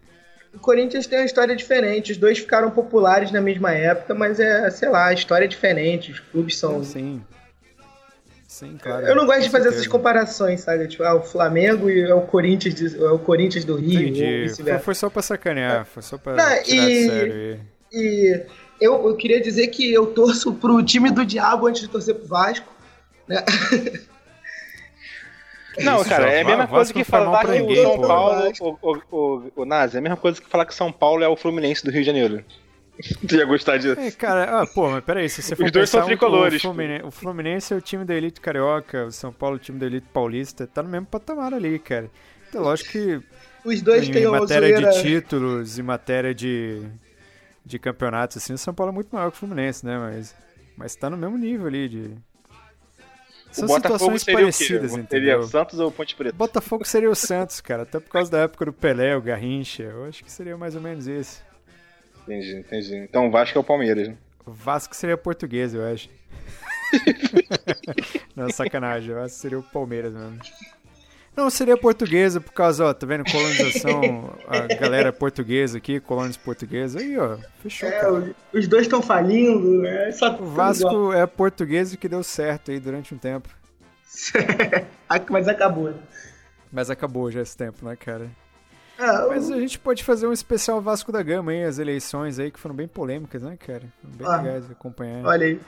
[0.54, 2.12] o Corinthians tem uma história diferente.
[2.12, 6.12] Os dois ficaram populares na mesma época, mas é, sei lá, a história é diferente.
[6.12, 6.84] Os clubes são.
[6.84, 6.92] Sim.
[6.92, 7.24] Sim,
[8.82, 9.06] claro.
[9.06, 10.88] Eu não gosto de fazer essas comparações, sabe?
[10.88, 14.08] Tipo, ah, o Flamengo e é o Corinthians, de, é o Corinthians do Rio.
[14.08, 14.64] Entendi.
[14.64, 17.60] Foi, foi, só pra sacanear, foi só pra não, tirar e, sério.
[17.92, 18.46] E
[18.80, 22.28] eu, eu queria dizer que eu torço pro time do Diabo antes de torcer pro
[22.28, 22.74] Vasco.
[23.28, 23.44] Né?
[25.80, 28.52] Não, cara, é a mesma coisa que falar que o São Paulo.
[28.60, 31.28] O, o, o, o Nazi, é a mesma coisa que falar que São Paulo é
[31.28, 32.44] o Fluminense do Rio de Janeiro.
[33.28, 34.00] tu ia gostar disso.
[34.00, 36.60] É, cara, ah, pô, mas peraí, se você for Os dois são tricolores.
[36.60, 39.60] O Fluminense, o Fluminense, é o time da elite carioca, o São Paulo é o
[39.60, 42.10] time da elite paulista, tá no mesmo patamar ali, cara.
[42.50, 43.22] Então, lógico que.
[43.64, 46.82] Os dois em têm matéria de títulos, em matéria de,
[47.66, 49.98] de campeonatos, assim, o São Paulo é muito maior que o Fluminense, né?
[49.98, 50.36] Mas,
[50.76, 52.16] mas tá no mesmo nível ali de.
[53.52, 55.08] São o situações parecidas, entendeu?
[55.10, 56.36] Seria o Santos ou o Ponte Preta?
[56.36, 57.84] Botafogo seria o Santos, cara.
[57.84, 59.84] Até por causa da época do Pelé, o Garrincha.
[59.84, 61.44] Eu acho que seria mais ou menos isso.
[62.24, 62.96] Entendi, entendi.
[62.98, 64.18] Então o Vasco é o Palmeiras, né?
[64.46, 66.10] Vasco seria português, eu acho.
[68.36, 69.14] Não, sacanagem.
[69.14, 70.40] Vasco seria o Palmeiras mesmo.
[71.36, 73.24] Não, seria portuguesa por causa, ó, tá vendo?
[73.32, 77.02] Colonização, a galera portuguesa aqui, colônias portuguesas.
[77.02, 77.88] Aí, ó, fechou.
[77.88, 78.36] É, cara.
[78.54, 80.12] os dois estão falindo, né?
[80.12, 83.48] Só o Vasco é português que deu certo aí durante um tempo.
[85.30, 85.94] Mas acabou.
[86.70, 88.30] Mas acabou já esse tempo, né, cara?
[89.02, 92.52] Ah, Mas a gente pode fazer um especial Vasco da Gama aí, as eleições aí
[92.52, 93.82] que foram bem polêmicas, né, cara?
[94.02, 95.26] Foram bem ah, legais acompanhar.
[95.26, 95.60] Olha aí.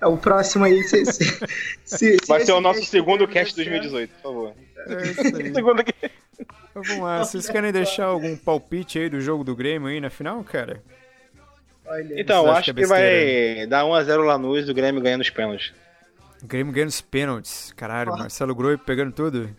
[0.00, 1.24] É, o próximo aí, se, se,
[1.84, 4.54] se, Vai ser o nosso segundo cast de 2018, por favor.
[4.76, 5.50] É isso aí.
[5.54, 5.84] segundo
[6.74, 10.42] Vamos lá, vocês querem deixar algum palpite aí do jogo do Grêmio aí na final,
[10.44, 10.82] cara?
[11.84, 15.72] Olha, então, acho que, que vai dar 1x0 Lanús e o Grêmio ganhando os pênaltis.
[16.42, 17.72] O Grêmio ganhando os pênaltis.
[17.76, 19.50] Caralho, Marcelo Groi pegando tudo.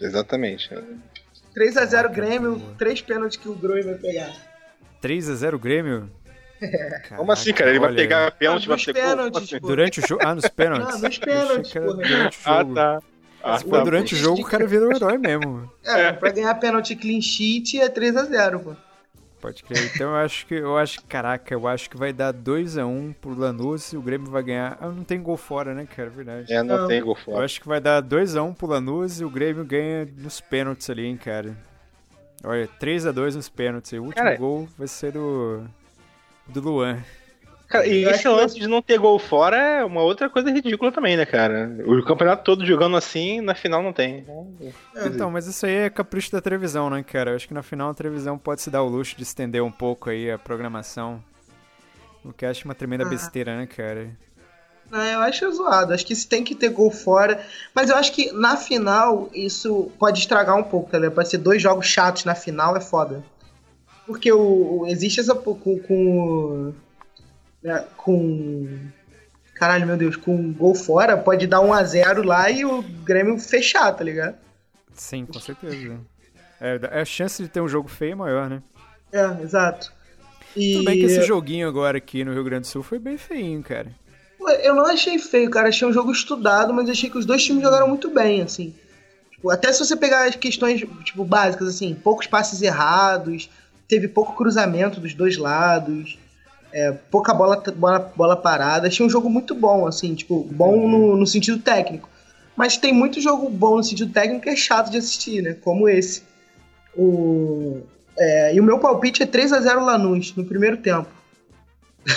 [0.00, 0.70] Exatamente.
[1.56, 4.32] 3x0 Grêmio, 3 pênaltis que o Groi vai pegar.
[5.02, 6.10] 3x0 Grêmio?
[6.60, 7.70] Caraca, Como assim, cara?
[7.70, 10.22] Ele vai pegar pênalti e vai ter pênaltis, Durante o jogo?
[10.24, 10.94] Ah, nos pênaltis.
[10.94, 12.32] Ah, nos pênaltis, Durante o ah, jogo.
[12.44, 13.02] Ah, tá.
[13.42, 13.84] Ah, tá.
[13.84, 15.70] durante o jogo o cara vira um herói mesmo.
[15.84, 18.76] É, pra ganhar pênalti clean sheet é 3x0, pô.
[19.40, 19.90] Pode crer.
[19.94, 23.92] Então eu acho que, eu acho caraca, eu acho que vai dar 2x1 pro Lanús
[23.92, 24.78] e o Grêmio vai ganhar.
[24.80, 26.08] Ah, não tem gol fora, né, cara?
[26.08, 26.52] Verdade.
[26.52, 26.88] É, não, não.
[26.88, 27.38] tem gol fora.
[27.38, 31.06] Eu acho que vai dar 2x1 pro Lanús e o Grêmio ganha nos pênaltis ali,
[31.06, 31.56] hein, cara.
[32.42, 33.92] Olha, 3x2 nos pênaltis.
[33.92, 35.64] O último cara, gol vai ser do.
[36.46, 37.02] do Luan.
[37.68, 38.60] Cara, e esse lance que...
[38.60, 41.76] de não ter gol fora é uma outra coisa ridícula também, né, cara?
[41.84, 44.24] O campeonato todo jogando assim, na final não tem.
[44.94, 47.32] É, então, mas isso aí é capricho da televisão, né, cara?
[47.32, 49.72] Eu acho que na final a televisão pode se dar o luxo de estender um
[49.72, 51.22] pouco aí a programação.
[52.24, 53.08] O que eu acho uma tremenda ah.
[53.08, 54.10] besteira, né, cara?
[54.90, 55.92] Não, eu acho zoado.
[55.92, 57.44] Acho que se tem que ter gol fora.
[57.74, 61.60] Mas eu acho que na final isso pode estragar um pouco, tá Pode ser dois
[61.60, 63.24] jogos chatos na final, é foda.
[64.06, 65.34] Porque o, o existe essa.
[65.34, 66.72] Com, com
[67.66, 68.78] né, com.
[69.54, 72.82] Caralho, meu Deus, com um gol fora, pode dar 1 a 0 lá e o
[72.82, 74.36] Grêmio fechar, tá ligado?
[74.92, 75.98] Sim, com certeza.
[76.60, 78.62] É, a chance de ter um jogo feio é maior, né?
[79.12, 79.92] É, exato.
[80.54, 80.74] E...
[80.74, 83.62] Tudo bem que esse joguinho agora aqui no Rio Grande do Sul foi bem feinho,
[83.62, 83.90] cara.
[84.62, 85.68] Eu não achei feio, cara.
[85.68, 88.74] Achei um jogo estudado, mas achei que os dois times jogaram muito bem, assim.
[89.32, 93.50] Tipo, até se você pegar as questões, tipo, básicas, assim, poucos passes errados,
[93.88, 96.18] teve pouco cruzamento dos dois lados
[96.76, 98.86] é, pouca bola, bola, bola parada.
[98.86, 100.88] Achei um jogo muito bom, assim, tipo, bom uhum.
[100.88, 102.06] no, no sentido técnico.
[102.54, 105.54] Mas tem muito jogo bom no sentido técnico que é chato de assistir, né?
[105.54, 106.22] Como esse.
[106.94, 107.80] O,
[108.18, 111.08] é, e o meu palpite é 3 a 0 Lanús no primeiro tempo.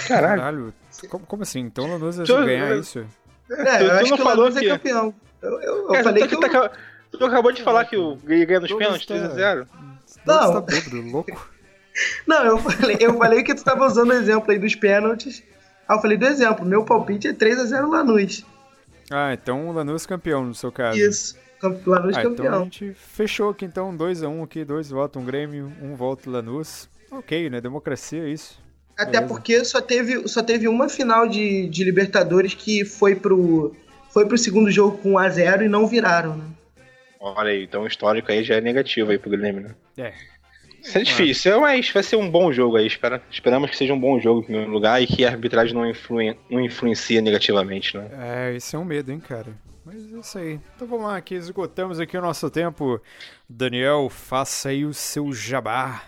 [0.08, 0.74] Caralho.
[1.10, 1.62] como, como, assim?
[1.62, 3.00] Então o Lanús vai ganhar isso?
[3.50, 5.14] É, eu tu, acho que o Lanús é campeão.
[5.42, 6.36] Eu, eu, eu falei que.
[6.36, 6.70] Tu, eu...
[7.18, 9.68] tu acabou de falar que o ganha nos pênaltis 3 a 0
[10.26, 10.54] Não.
[10.54, 11.50] Tá bêbado, louco.
[12.26, 15.44] Não, eu falei, eu falei que tu tava usando o exemplo aí dos pênaltis.
[15.88, 18.46] Aí eu falei do exemplo, meu palpite é 3x0 Lanús.
[19.12, 21.00] Ah, então o Lanús campeão no seu caso.
[21.00, 21.36] Isso,
[21.86, 22.46] Lanús ah, campeão.
[22.46, 26.88] Então a gente fechou aqui então, 2x1 aqui, dois votos um Grêmio, um voto Lanús.
[27.12, 27.60] Ok, né?
[27.60, 28.62] Democracia é isso.
[28.96, 29.28] Até Beleza.
[29.28, 33.74] porque só teve, só teve uma final de, de Libertadores que foi pro,
[34.10, 36.46] foi pro segundo jogo com 1x0 e não viraram, né?
[37.20, 39.76] Olha aí, então o histórico aí já é negativo aí pro Grêmio, né?
[39.98, 40.14] É,
[40.82, 42.88] isso é difícil, mas vai ser um bom jogo aí.
[42.88, 45.88] Espera, esperamos que seja um bom jogo em primeiro lugar e que a arbitragem não,
[45.88, 48.10] influen, não influencia negativamente, né?
[48.20, 49.48] É, isso é um medo, hein, cara.
[49.86, 50.60] Mas é isso aí.
[50.76, 53.02] Então vamos lá, aqui esgotamos aqui o nosso tempo.
[53.48, 56.04] Daniel, faça aí o seu jabá.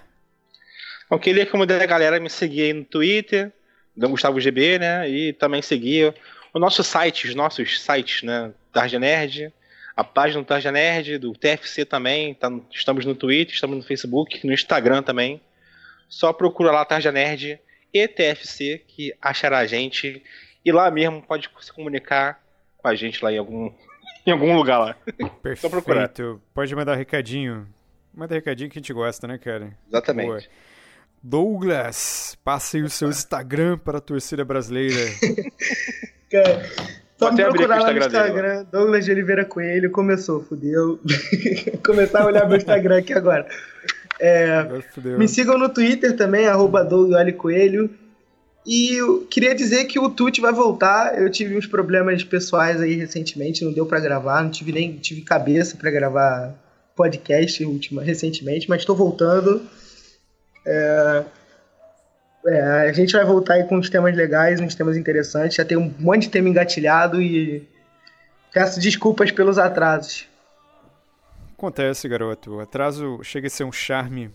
[1.10, 3.52] Eu queria convidar a galera a me seguir aí no Twitter,
[3.96, 5.10] do Gustavo GB, né?
[5.10, 6.14] E também seguir
[6.54, 8.52] o nosso site, os nossos sites, né?
[8.72, 9.52] Tarja Nerd,
[9.96, 14.46] a página do Tarja Nerd, do TFC também, tá, estamos no Twitter, estamos no Facebook,
[14.46, 15.42] no Instagram também.
[16.08, 17.60] Só procura lá Tarja Nerd
[17.94, 20.24] e TFC que achará a gente.
[20.64, 22.42] E lá mesmo pode se comunicar
[22.78, 23.72] com a gente lá em algum,
[24.26, 24.94] em algum lugar lá.
[25.42, 25.62] Perfeito.
[25.62, 26.12] Só procurar.
[26.54, 27.68] Pode mandar recadinho.
[28.14, 29.78] Manda recadinho que a gente gosta, né, cara?
[29.88, 30.28] Exatamente.
[30.28, 30.44] Boa.
[31.24, 34.98] Douglas, passe o seu Instagram para a torcida brasileira.
[36.30, 36.64] cara,
[37.22, 41.00] só me procurar lá no Instagram, dele, Douglas de Oliveira Coelho, começou, fudeu.
[41.86, 43.46] Começar a olhar meu Instagram aqui agora.
[44.20, 44.68] É,
[45.18, 46.88] me sigam no Twitter também, arroba
[47.38, 47.90] Coelho.
[48.66, 51.20] E eu queria dizer que o Tut vai voltar.
[51.20, 55.22] Eu tive uns problemas pessoais aí recentemente, não deu para gravar, não tive nem tive
[55.22, 56.56] cabeça para gravar
[56.96, 59.62] podcast última, recentemente, mas estou voltando.
[60.66, 61.24] É,
[62.46, 65.56] é, a gente vai voltar aí com uns temas legais, uns temas interessantes.
[65.56, 67.68] Já tem um monte de tema engatilhado e
[68.52, 70.28] peço desculpas pelos atrasos.
[71.58, 72.56] Acontece, garoto.
[72.56, 74.32] O atraso chega a ser um charme.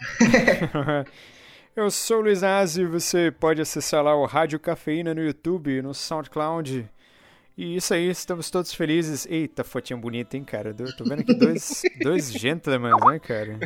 [1.74, 5.94] Eu sou o Luiz Nazi, você pode acessar lá o Rádio Cafeína no YouTube, no
[5.94, 6.88] SoundCloud.
[7.56, 9.26] E isso aí, estamos todos felizes.
[9.30, 10.74] Eita, fotinha bonita, hein, cara?
[10.74, 13.58] tô vendo aqui dois, dois gentlemen, né, cara?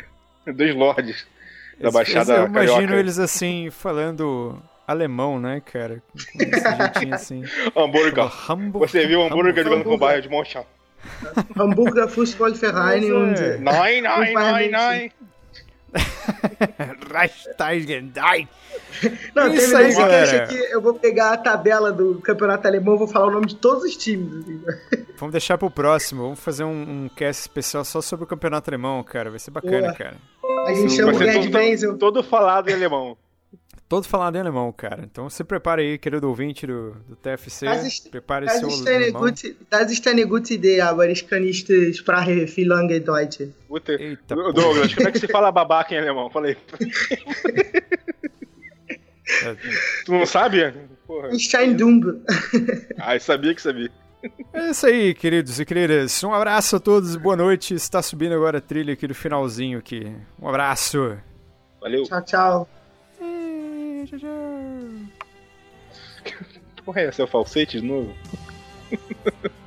[0.47, 1.27] Dois lords
[1.81, 2.97] da Baixada Eu imagino Carioca.
[2.97, 6.03] eles assim, falando alemão, né, cara?
[6.13, 7.45] Com esse jeitinho assim.
[7.77, 8.25] hambúrguer.
[8.73, 10.29] Você viu o hambúrguer jogando com o bairro de
[11.57, 13.41] Hamburger Fußballverein und...
[13.61, 15.13] Nein, nein, nein, nein.
[17.13, 18.49] Reichsteigen, die!
[19.35, 23.07] Não, Isso terminando esse cast aqui, eu vou pegar a tabela do campeonato alemão, vou
[23.07, 24.33] falar o nome de todos os times.
[24.39, 25.05] Assim.
[25.17, 29.03] Vamos deixar pro próximo, vamos fazer um, um cast especial só sobre o campeonato alemão,
[29.05, 29.31] cara.
[29.31, 29.95] Vai ser bacana, Boa.
[29.95, 30.17] cara.
[30.67, 31.99] A gente chama o Gerd Wenzel.
[31.99, 33.17] Todo falado em alemão
[33.89, 35.03] todo falado em alemão, cara.
[35.05, 37.67] Então se prepare aí, querido ouvinte do, do TFC.
[38.11, 39.23] prepare das seu alemão.
[39.23, 43.41] Gut, das ist eine gute Idee, aber ich kann nicht Sprache viel lange Deutsch.
[43.41, 46.29] Eita, Douglas, como é que se fala babaca em alemão?
[46.31, 46.57] Falei.
[50.05, 50.75] tu não sabe?
[51.07, 51.33] Porra.
[51.39, 52.21] Steindumb.
[52.99, 53.91] ah, eu sabia que sabia.
[54.53, 56.23] É isso aí, queridos e queridas.
[56.25, 57.75] Um abraço a todos, boa noite.
[57.75, 60.15] Está subindo agora a trilha aqui do finalzinho aqui.
[60.41, 61.19] Um abraço.
[61.81, 62.05] Valeu.
[62.05, 62.69] Tchau, tchau.
[66.85, 67.23] Porra, é essa?
[67.23, 68.15] É o falsete de novo?